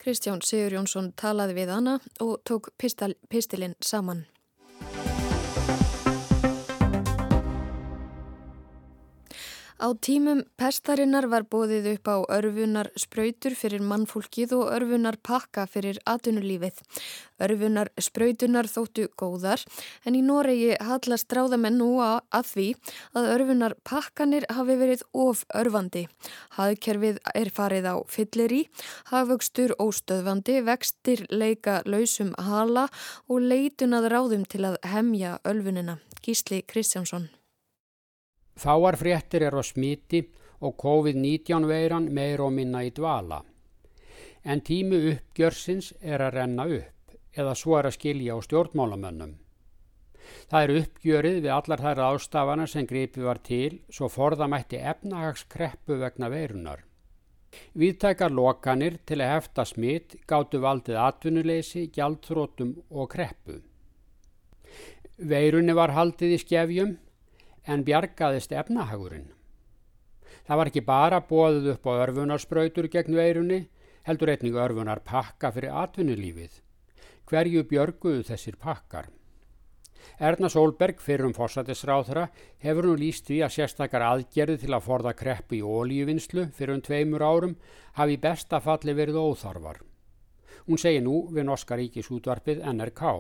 Kristján 0.02 0.44
Sigur 0.44 0.80
Jónsson 0.80 1.14
talaði 1.16 1.62
við 1.62 1.74
hana 1.78 1.98
og 2.20 2.42
tók 2.44 2.74
pistilinn 2.80 3.80
saman. 3.80 4.26
Á 9.84 9.92
tímum 10.00 10.46
pestarinnar 10.56 11.26
var 11.28 11.44
bóðið 11.52 11.90
upp 11.98 12.08
á 12.08 12.18
örfunar 12.32 12.88
spröytur 12.96 13.52
fyrir 13.60 13.84
mannfólkið 13.84 14.54
og 14.56 14.70
örfunar 14.78 15.18
pakka 15.20 15.66
fyrir 15.68 16.00
atunulífið. 16.08 16.80
Örfunar 17.44 17.92
spröytunar 18.00 18.70
þóttu 18.72 19.10
góðar 19.20 19.60
en 20.08 20.16
í 20.16 20.22
Noregi 20.24 20.78
hallast 20.80 21.28
dráðamenn 21.28 21.82
nú 21.82 21.90
að 22.00 22.48
því 22.54 22.68
að 23.12 23.30
örfunar 23.34 23.76
pakkanir 23.84 24.48
hafi 24.56 24.80
verið 24.86 25.06
of 25.12 25.44
örfandi. 25.52 26.08
Haðkerfið 26.56 27.20
er 27.36 27.52
farið 27.52 27.92
á 27.92 27.96
fyllir 28.08 28.56
í, 28.56 28.64
hafaukstur 29.12 29.76
óstöðvandi, 29.84 30.62
vextir 30.64 31.28
leika 31.28 31.82
lausum 31.84 32.32
hala 32.40 32.88
og 33.28 33.44
leitunað 33.52 34.14
ráðum 34.16 34.48
til 34.48 34.64
að 34.72 34.80
hemja 34.96 35.42
örfunina. 35.44 36.00
Gísli 36.24 36.64
Kristjánsson. 36.64 37.34
Fáar 38.56 38.98
fréttir 38.98 39.44
er 39.48 39.56
á 39.58 39.64
smiti 39.66 40.22
og 40.64 40.78
COVID-19 40.80 41.68
veiran 41.68 42.10
meir 42.14 42.42
og 42.42 42.54
minna 42.54 42.84
í 42.86 42.92
dvala. 42.96 43.42
En 44.44 44.62
tímu 44.62 45.00
uppgjörsins 45.14 45.94
er 46.02 46.22
að 46.22 46.36
renna 46.38 46.68
upp 46.68 47.16
eða 47.34 47.56
svo 47.58 47.80
er 47.80 47.90
að 47.90 47.98
skilja 47.98 48.38
á 48.38 48.40
stjórnmálamönnum. 48.46 49.34
Það 50.48 50.64
er 50.64 50.74
uppgjörið 50.84 51.38
við 51.44 51.52
allar 51.56 51.84
þær 51.84 52.02
ástafana 52.08 52.66
sem 52.70 52.88
gripi 52.88 53.24
var 53.26 53.42
til 53.44 53.82
svo 53.92 54.10
forðamætti 54.12 54.80
efnahagskreppu 54.80 55.98
vegna 56.00 56.30
veirunar. 56.32 56.84
Viðtækar 57.78 58.34
lokanir 58.34 58.98
til 59.06 59.20
að 59.22 59.34
hefta 59.36 59.66
smitt 59.68 60.16
gáttu 60.30 60.62
valdið 60.64 60.98
atvinnuleysi, 61.02 61.88
gjaldþrótum 61.94 62.76
og 62.90 63.10
kreppu. 63.14 63.60
Veirunni 65.18 65.76
var 65.78 65.94
haldið 65.94 66.38
í 66.38 66.40
skefjum 66.42 66.96
en 67.68 67.86
bjargaðist 67.88 68.52
efnahagurinn. 68.52 69.32
Það 70.44 70.60
var 70.60 70.72
ekki 70.72 70.84
bara 70.84 71.22
bóðið 71.24 71.72
upp 71.76 71.88
á 71.88 71.92
örfunarspröytur 72.04 72.90
gegn 72.92 73.16
veirunni, 73.16 73.60
heldur 74.04 74.34
einnig 74.34 74.56
örfunar 74.60 75.04
pakka 75.08 75.52
fyrir 75.56 75.76
atvinnulífið. 75.84 76.62
Hverju 77.30 77.64
björguðu 77.70 78.26
þessir 78.28 78.58
pakkar? 78.60 79.08
Erna 80.20 80.50
Solberg, 80.52 81.00
fyrir 81.00 81.26
um 81.30 81.34
fórsættisráðra, 81.34 82.28
hefur 82.60 82.90
nú 82.90 82.98
líst 83.00 83.30
því 83.30 83.40
að 83.46 83.54
sérstakar 83.56 84.04
aðgerði 84.04 84.60
til 84.66 84.74
að 84.76 84.86
forða 84.88 85.14
kreppu 85.16 85.58
í 85.58 85.64
ólíuvinnslu 85.64 86.50
fyrir 86.58 86.76
um 86.76 86.84
tveimur 86.84 87.24
árum 87.24 87.56
hafi 87.98 88.20
besta 88.20 88.60
falli 88.60 88.96
verið 88.98 89.22
óþarfar. 89.24 89.80
Hún 90.68 90.80
segir 90.80 91.04
nú 91.04 91.24
við 91.32 91.48
Norska 91.48 91.80
ríkisútvarpið 91.80 92.64
NRK. 92.68 93.16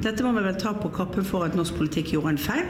Dette 0.00 0.24
må 0.24 0.32
vi 0.32 0.42
vel 0.44 0.56
ta 0.56 0.72
på 0.76 0.88
koppen 0.94 1.26
for 1.28 1.44
at 1.44 1.56
norsk 1.56 1.76
politikk 1.76 2.14
gjorde 2.14 2.32
en 2.34 2.40
feil, 2.40 2.68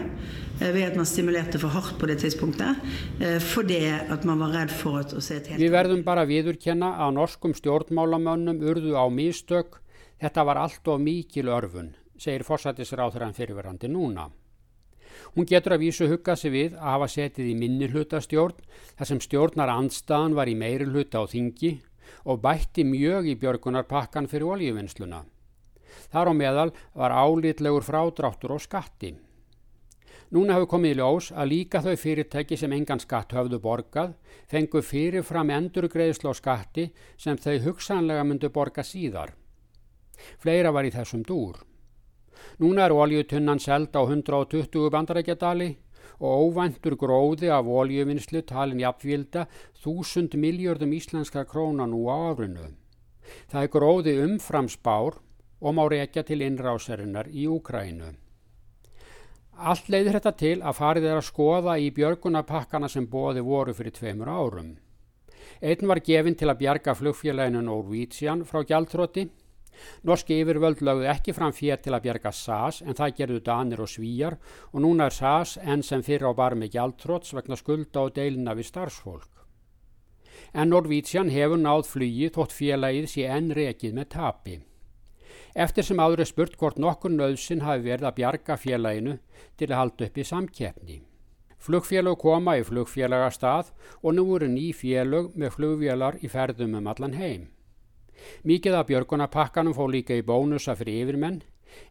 eh, 0.61 0.73
ved 0.75 0.83
at 0.89 0.97
man 0.99 1.07
stimulerte 1.07 1.61
for 1.63 1.71
hardt 1.71 1.99
på 1.99 2.09
det 2.11 2.19
tidspunktet, 2.23 2.81
eh, 3.21 3.39
fordi 3.39 3.87
at 3.87 4.25
man 4.25 4.39
var 4.39 4.53
redd 4.55 4.75
for 4.75 4.99
å 5.01 5.23
se 5.23 5.37
et 5.37 5.47
helt... 5.47 5.63
Við 5.63 5.71
verðum 5.71 6.05
bara 6.05 6.27
viðurkenna 6.27 6.97
að 6.99 7.15
norskum 7.21 7.55
stjórnmálamönnum 7.55 8.61
urðu 8.61 8.99
á 8.99 9.07
místök, 9.09 9.81
þetta 10.21 10.45
var 10.45 10.57
allt 10.57 10.89
of 10.89 11.01
mikil 11.01 11.49
örfun, 11.49 11.95
segir 12.19 12.43
forsættisráþurann 12.45 13.35
fyrirverandi 13.35 13.89
núna. 13.89 14.29
Hún 15.37 15.47
getur 15.47 15.77
að 15.77 15.85
vísu 15.87 16.09
huggað 16.11 16.39
sig 16.41 16.51
við 16.51 16.79
að 16.79 16.95
hafa 16.95 17.09
setið 17.15 17.51
í 17.53 17.59
minni 17.59 17.89
hlutastjórn 17.91 18.59
þar 18.99 19.07
sem 19.07 19.21
stjórnar 19.23 19.71
andstaðan 19.71 20.35
var 20.35 20.51
í 20.51 20.57
meiri 20.59 20.89
hluta 20.89 21.23
á 21.23 21.25
þingi 21.31 21.77
og 22.27 22.41
bætti 22.43 22.85
mjög 22.85 23.31
í 23.31 23.37
björgunarpakkan 23.39 24.27
fyrir 24.31 24.51
oljuvinnsluna. 24.57 25.23
Þar 26.13 26.31
á 26.31 26.35
meðal 26.35 26.71
var 26.95 27.15
álitlegur 27.15 27.87
frádráttur 27.87 28.57
og 28.57 28.63
skatti. 28.65 29.15
Núna 30.31 30.55
hafi 30.55 30.69
komið 30.71 30.93
í 30.93 30.99
ljós 31.01 31.29
að 31.35 31.49
líka 31.51 31.81
þau 31.83 31.97
fyrirtæki 31.99 32.57
sem 32.59 32.73
engan 32.77 33.01
skatt 33.03 33.33
höfðu 33.35 33.59
borgað 33.65 34.13
fengu 34.51 34.79
fyrirfram 34.87 35.51
endurgreðslu 35.51 36.31
á 36.31 36.35
skatti 36.39 36.85
sem 37.19 37.35
þau 37.35 37.57
hugsanlega 37.65 38.23
myndu 38.29 38.51
borga 38.55 38.85
síðar. 38.87 39.33
Fleira 40.39 40.71
var 40.71 40.87
í 40.87 40.93
þessum 40.95 41.25
dúr. 41.27 41.59
Núna 42.63 42.87
er 42.87 42.95
oljutunnan 42.95 43.59
seld 43.59 43.91
á 43.99 44.07
120 44.07 44.91
bandarækjadali 44.95 45.71
og 46.21 46.45
óvæntur 46.47 46.95
gróði 47.01 47.51
af 47.51 47.67
oljuvinnslu 47.67 48.45
talin 48.47 48.85
jafnvilda 48.85 49.49
1000 49.83 50.37
miljardum 50.39 50.93
íslenska 50.93 51.43
króna 51.43 51.89
nú 51.91 52.07
á 52.07 52.31
árinu. 52.31 52.71
Það 53.51 53.63
er 53.63 53.75
gróði 53.75 54.15
umfram 54.29 54.69
spár 54.69 55.19
og 55.61 55.77
má 55.77 55.85
reykja 55.89 56.25
til 56.25 56.43
innrásarinnar 56.43 57.29
í 57.29 57.47
Úkrænu. 57.51 58.11
Allt 59.61 59.91
leiðir 59.93 60.17
þetta 60.17 60.33
til 60.41 60.59
að 60.65 60.79
farið 60.79 61.07
er 61.11 61.19
að 61.19 61.27
skoða 61.27 61.75
í 61.77 61.91
björgunapakkana 61.93 62.89
sem 62.89 63.05
bóði 63.07 63.43
voru 63.45 63.75
fyrir 63.77 63.93
tveimur 63.93 64.31
árum. 64.33 64.71
Einn 65.61 65.91
var 65.91 66.01
gefinn 66.01 66.39
til 66.41 66.49
að 66.49 66.63
bjarga 66.63 66.95
flugfélaginu 66.97 67.61
Norvítsjan 67.67 68.47
frá 68.49 68.63
gjaldtróti. 68.65 69.27
Norski 70.09 70.39
yfirvöld 70.41 70.81
lögðu 70.85 71.09
ekki 71.13 71.35
fram 71.37 71.53
fér 71.57 71.81
til 71.85 71.93
að 71.93 72.07
bjarga 72.07 72.33
SAS 72.33 72.81
en 72.81 72.97
það 72.97 73.15
gerðu 73.19 73.43
Danir 73.45 73.85
og 73.85 73.93
Svíjar 73.93 74.39
og 74.73 74.81
núna 74.85 75.11
er 75.11 75.17
SAS 75.17 75.59
enn 75.61 75.85
sem 75.85 76.05
fyrir 76.05 76.33
á 76.33 76.37
barmi 76.37 76.71
gjaldtróts 76.73 77.37
vegna 77.37 77.61
skulda 77.61 78.07
og 78.07 78.17
deilina 78.17 78.57
við 78.57 78.71
starfsfólk. 78.73 79.45
En 80.57 80.73
Norvítsjan 80.73 81.29
hefur 81.29 81.61
náð 81.61 81.85
flugi 81.93 82.33
þótt 82.33 82.57
félagið 82.57 83.13
sé 83.13 83.29
enn 83.29 83.53
rekið 83.57 83.97
með 84.01 84.13
tapi. 84.17 84.59
Eftir 85.55 85.83
sem 85.83 85.99
áður 85.99 86.23
er 86.23 86.29
spurt 86.31 86.57
hvort 86.59 86.79
nokkur 86.79 87.11
nöðsin 87.11 87.65
hafi 87.67 87.83
verið 87.89 88.07
að 88.07 88.19
bjarga 88.21 88.57
félaginu 88.57 89.17
til 89.59 89.71
að 89.71 89.79
halda 89.81 90.07
upp 90.07 90.19
í 90.19 90.27
samkeppni. 90.29 90.99
Flugfélag 91.61 92.17
koma 92.23 92.55
í 92.57 92.63
flugfélagastað 92.65 93.73
og 94.01 94.15
nú 94.15 94.25
eru 94.37 94.49
ný 94.49 94.71
félag 94.73 95.35
með 95.35 95.57
flugfélar 95.57 96.21
í 96.23 96.31
ferðum 96.31 96.79
um 96.79 96.87
allan 96.93 97.19
heim. 97.19 97.49
Mikið 98.47 98.79
af 98.79 98.87
björgunapakkanum 98.89 99.75
fó 99.75 99.85
líka 99.91 100.15
í 100.15 100.23
bónusa 100.23 100.77
fyrir 100.79 101.03
yfirmenn 101.03 101.43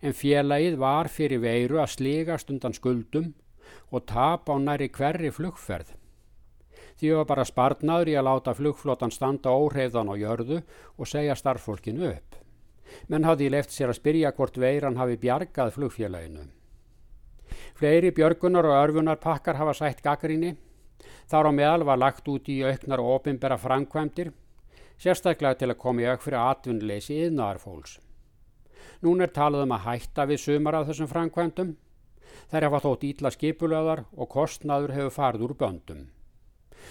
en 0.02 0.16
félagið 0.16 0.80
var 0.80 1.12
fyrir 1.12 1.44
veiru 1.44 1.84
að 1.84 1.94
sligast 1.98 2.50
undan 2.54 2.74
skuldum 2.74 3.34
og 3.92 4.08
tap 4.08 4.48
á 4.48 4.56
næri 4.56 4.88
hverri 4.88 5.34
flugferð. 5.36 5.92
Því 7.00 7.16
var 7.20 7.28
bara 7.28 7.48
spartnaður 7.48 8.12
í 8.12 8.18
að 8.20 8.28
láta 8.28 8.56
flugflótan 8.56 9.12
standa 9.12 9.52
óhreyðan 9.52 10.12
á 10.12 10.16
jörðu 10.16 10.64
og 10.96 11.08
segja 11.08 11.36
starffólkinu 11.36 12.08
upp 12.10 12.39
menn 13.08 13.28
hafði 13.28 13.50
left 13.54 13.74
sér 13.74 13.94
að 13.94 14.00
spyrja 14.00 14.32
hvort 14.38 14.58
veiran 14.58 14.98
hafi 15.00 15.18
bjargað 15.22 15.74
flugfélaginu. 15.76 16.48
Fleiri 17.80 18.12
björgunar 18.12 18.68
og 18.70 18.78
örfunarpakkar 18.78 19.60
hafa 19.60 19.74
sætt 19.74 20.04
gaggrinni. 20.04 20.56
Þar 21.32 21.50
á 21.50 21.52
meðal 21.56 21.86
var 21.88 22.02
lagt 22.02 22.28
út 22.28 22.50
í 22.50 22.60
auknar 22.66 23.00
og 23.00 23.16
opimbera 23.20 23.58
framkvæmdir, 23.58 24.32
sérstaklega 25.00 25.56
til 25.62 25.72
að 25.72 25.82
koma 25.84 26.04
í 26.04 26.10
auk 26.10 26.26
fyrir 26.26 26.42
atvinnleysi 26.42 27.22
yðnaðarfólks. 27.26 28.00
Nún 29.06 29.24
er 29.24 29.32
talað 29.32 29.64
um 29.64 29.76
að 29.78 29.86
hætta 29.86 30.26
við 30.28 30.44
sumar 30.44 30.76
af 30.76 30.90
þessum 30.90 31.12
framkvæmdum. 31.14 31.76
Þær 32.52 32.66
hafa 32.68 32.82
þótt 32.86 33.06
ítla 33.08 33.32
skipulöðar 33.32 34.06
og 34.12 34.30
kostnaður 34.34 34.96
hefur 34.98 35.16
farið 35.16 35.46
úr 35.48 35.56
böndum. 35.62 36.08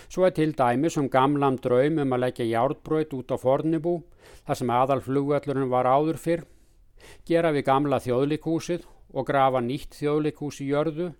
Svo 0.06 0.26
er 0.26 0.34
til 0.36 0.54
dæmis 0.56 0.96
um 1.00 1.08
gamlam 1.10 1.58
draum 1.58 1.98
um 2.04 2.14
að 2.14 2.22
leggja 2.24 2.46
járbröð 2.46 3.16
út 3.18 3.34
á 3.34 3.36
fornibú 3.36 3.94
þar 4.46 4.60
sem 4.60 4.70
aðal 4.70 5.02
flugvellurinn 5.04 5.72
var 5.72 5.88
áður 5.88 6.20
fyrr, 6.22 6.44
gera 7.26 7.52
við 7.52 7.66
gamla 7.68 7.98
þjóðlikúsið 8.04 8.86
og 9.14 9.26
grafa 9.26 9.60
nýtt 9.64 9.98
þjóðlikús 9.98 10.60
í 10.64 10.70
jörðu 10.70 11.10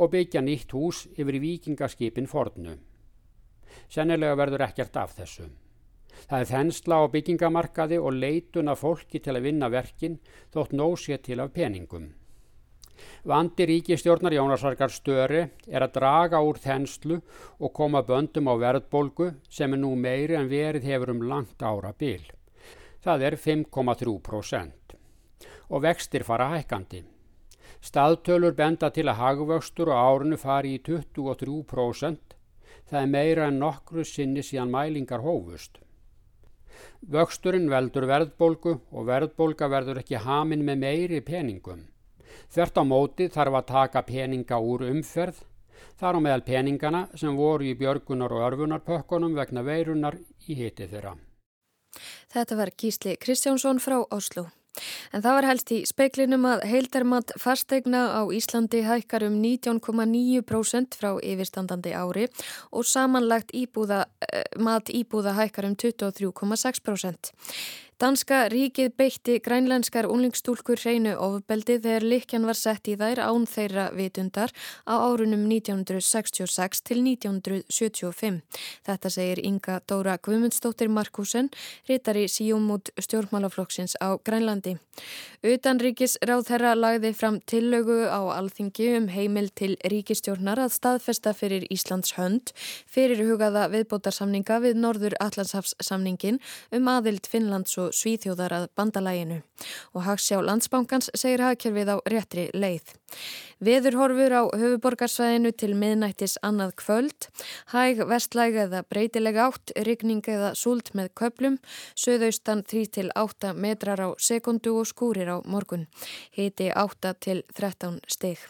og 0.00 0.12
byggja 0.12 0.42
nýtt 0.42 0.72
hús 0.72 1.04
yfir 1.16 1.40
vikingaskipin 1.42 2.28
fornu. 2.30 2.76
Sennilega 3.92 4.36
verður 4.40 4.66
ekkert 4.66 4.96
af 4.96 5.16
þessu. 5.18 5.48
Það 6.26 6.40
er 6.40 6.50
þensla 6.50 7.00
á 7.00 7.04
byggingamarkaði 7.12 7.98
og 8.00 8.16
leitun 8.16 8.72
af 8.72 8.80
fólki 8.82 9.20
til 9.20 9.36
að 9.36 9.50
vinna 9.50 9.68
verkin 9.70 10.16
þótt 10.54 10.72
nósér 10.72 11.20
til 11.22 11.42
af 11.44 11.52
peningum. 11.52 12.08
Vandi 13.26 13.66
ríkistjórnar 13.66 14.34
Jónasarkar 14.36 14.92
Störi 14.92 15.42
er 15.66 15.84
að 15.84 15.96
draga 15.98 16.40
úr 16.44 16.60
þenslu 16.62 17.20
og 17.58 17.72
koma 17.74 18.02
böndum 18.06 18.48
á 18.48 18.54
verðbolgu 18.60 19.32
sem 19.48 19.72
er 19.72 19.82
nú 19.82 19.94
meiri 19.96 20.38
en 20.38 20.48
verið 20.50 20.88
hefur 20.90 21.14
um 21.16 21.22
langt 21.26 21.62
ára 21.62 21.92
bil. 21.98 22.22
Það 23.02 23.26
er 23.28 23.36
5,3% 23.36 24.96
og 25.68 25.82
vextir 25.82 26.22
fara 26.26 26.48
hækkandi. 26.54 27.02
Staðtölur 27.82 28.54
benda 28.56 28.90
til 28.90 29.06
að 29.10 29.20
hagvöxtur 29.20 29.90
og 29.92 29.98
árinu 29.98 30.38
fari 30.40 30.76
í 30.76 30.82
23%. 30.82 32.36
Það 32.86 33.00
er 33.02 33.10
meira 33.10 33.48
en 33.50 33.58
nokkru 33.60 34.04
sinni 34.06 34.42
síðan 34.46 34.72
mælingar 34.72 35.24
hófust. 35.26 35.80
Vöxturinn 37.02 37.70
veldur 37.70 38.06
verðbolgu 38.10 38.78
og 38.92 39.06
verðbolga 39.10 39.68
verður 39.70 40.00
ekki 40.02 40.22
hamin 40.22 40.64
með 40.66 40.82
meiri 40.82 41.20
peningum. 41.20 41.84
Þvert 42.52 42.80
á 42.80 42.82
móti 42.84 43.28
þarf 43.32 43.60
að 43.60 43.68
taka 43.70 44.02
peninga 44.06 44.58
úr 44.58 44.86
umferð, 44.90 45.40
þar 46.00 46.18
á 46.18 46.20
meðal 46.24 46.44
peningana 46.46 47.06
sem 47.14 47.36
voru 47.36 47.70
í 47.70 47.76
björgunar 47.78 48.32
og 48.32 48.44
örfunarpökkunum 48.50 49.36
vegna 49.36 49.64
veirunar 49.66 50.18
í 50.48 50.58
hiti 50.58 50.88
þeirra. 50.90 51.16
Þetta 52.32 52.56
var 52.58 52.72
Gísli 52.76 53.16
Kristjánsson 53.16 53.80
frá 53.80 54.02
Oslo. 54.10 54.48
En 55.14 55.22
það 55.24 55.36
var 55.38 55.46
helst 55.48 55.72
í 55.72 55.78
speiklinum 55.88 56.44
að 56.48 56.66
heildarmat 56.68 57.32
fastegna 57.40 58.02
á 58.20 58.22
Íslandi 58.34 58.82
hækkar 58.84 59.26
um 59.28 59.38
19,9% 59.40 60.98
frá 61.00 61.14
yfirstandandi 61.16 61.94
ári 61.96 62.26
og 62.72 62.84
samanlagt 62.84 63.54
íbúða, 63.56 64.04
eh, 64.28 64.44
mat 64.58 64.92
íbúða 64.92 65.36
hækkar 65.40 65.70
um 65.70 65.76
23,6%. 65.76 67.32
Danska 67.96 68.42
ríkið 68.52 68.90
beitti 68.92 69.34
grænlenskar 69.40 70.04
unlingstúlkur 70.12 70.76
hreinu 70.82 71.14
ofbeldi 71.16 71.78
þegar 71.80 72.04
likjan 72.04 72.44
var 72.44 72.58
sett 72.60 72.90
í 72.92 72.96
þær 73.00 73.22
án 73.24 73.46
þeirra 73.48 73.86
vitundar 73.96 74.52
á 74.84 75.00
árunum 75.00 75.46
1966 75.48 76.84
til 76.84 77.00
1975. 77.00 78.42
Þetta 78.84 79.12
segir 79.14 79.40
Inga 79.40 79.78
Dóra 79.88 80.18
Guðmundsdóttir 80.20 80.92
Markusen, 80.92 81.48
rítari 81.88 82.26
síumút 82.28 82.92
stjórnmálaflokksins 83.00 83.96
á 83.96 84.20
Grænlandi. 84.20 84.76
Utanríkis 85.40 86.18
ráð 86.20 86.50
þeirra 86.50 86.74
lagði 86.76 87.14
fram 87.16 87.40
tillögu 87.48 87.96
á 88.12 88.20
alþingi 88.36 88.90
um 88.98 89.08
heimil 89.08 89.48
til 89.56 89.78
ríkistjórnar 89.88 90.60
að 90.66 90.76
staðfesta 90.76 91.32
fyrir 91.32 91.64
Íslands 91.72 92.12
hönd 92.20 92.52
fyrir 92.84 93.24
hugaða 93.24 93.70
viðbótarsamninga 93.72 94.60
við 94.68 94.84
Norður 94.84 95.16
Allandshafssamningin 95.24 96.42
um 96.76 96.92
aðild 96.92 97.24
Finnlands 97.24 97.76
og 97.80 97.85
og 97.86 97.94
svíþjóðar 97.96 98.54
að 98.56 98.66
bandalæginu 98.76 99.40
og 99.94 100.04
Hagsjá 100.06 100.40
Landsbankans 100.44 101.10
segir 101.14 101.44
hagkerfið 101.44 101.92
á 101.94 101.96
réttri 102.10 102.46
leið. 102.54 102.92
Veðurhorfur 103.64 104.34
á 104.36 104.42
höfuborgarsvæðinu 104.52 105.52
til 105.56 105.72
miðnættis 105.78 106.36
annað 106.44 106.74
kvöld, 106.82 107.28
hæg 107.72 108.02
vestlæg 108.10 108.58
eða 108.66 108.82
breytileg 108.84 109.38
átt, 109.40 109.72
rigning 109.86 110.26
eða 110.28 110.52
súlt 110.58 110.92
með 110.98 111.14
köplum, 111.16 111.56
söðaustan 111.96 112.66
3-8 112.68 113.54
metrar 113.56 114.02
á 114.02 114.08
sekundu 114.18 114.76
og 114.76 114.90
skúrir 114.90 115.32
á 115.32 115.40
morgun, 115.48 115.86
hiti 116.36 116.68
8-13 116.74 118.02
steg. 118.10 118.42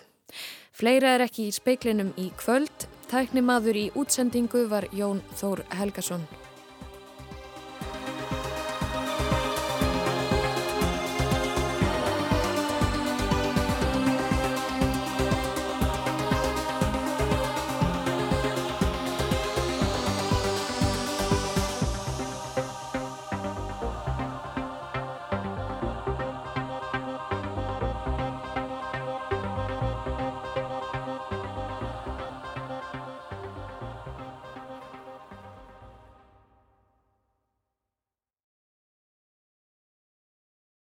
Fleira 0.77 1.15
er 1.15 1.25
ekki 1.29 1.47
í 1.49 1.55
speiklinum 1.55 2.11
í 2.21 2.33
kvöld, 2.41 2.89
tæknimaður 3.13 3.79
í 3.79 3.87
útsendingu 3.95 4.67
var 4.73 4.91
Jón 4.93 5.23
Þór 5.39 5.63
Helgason. 5.79 6.27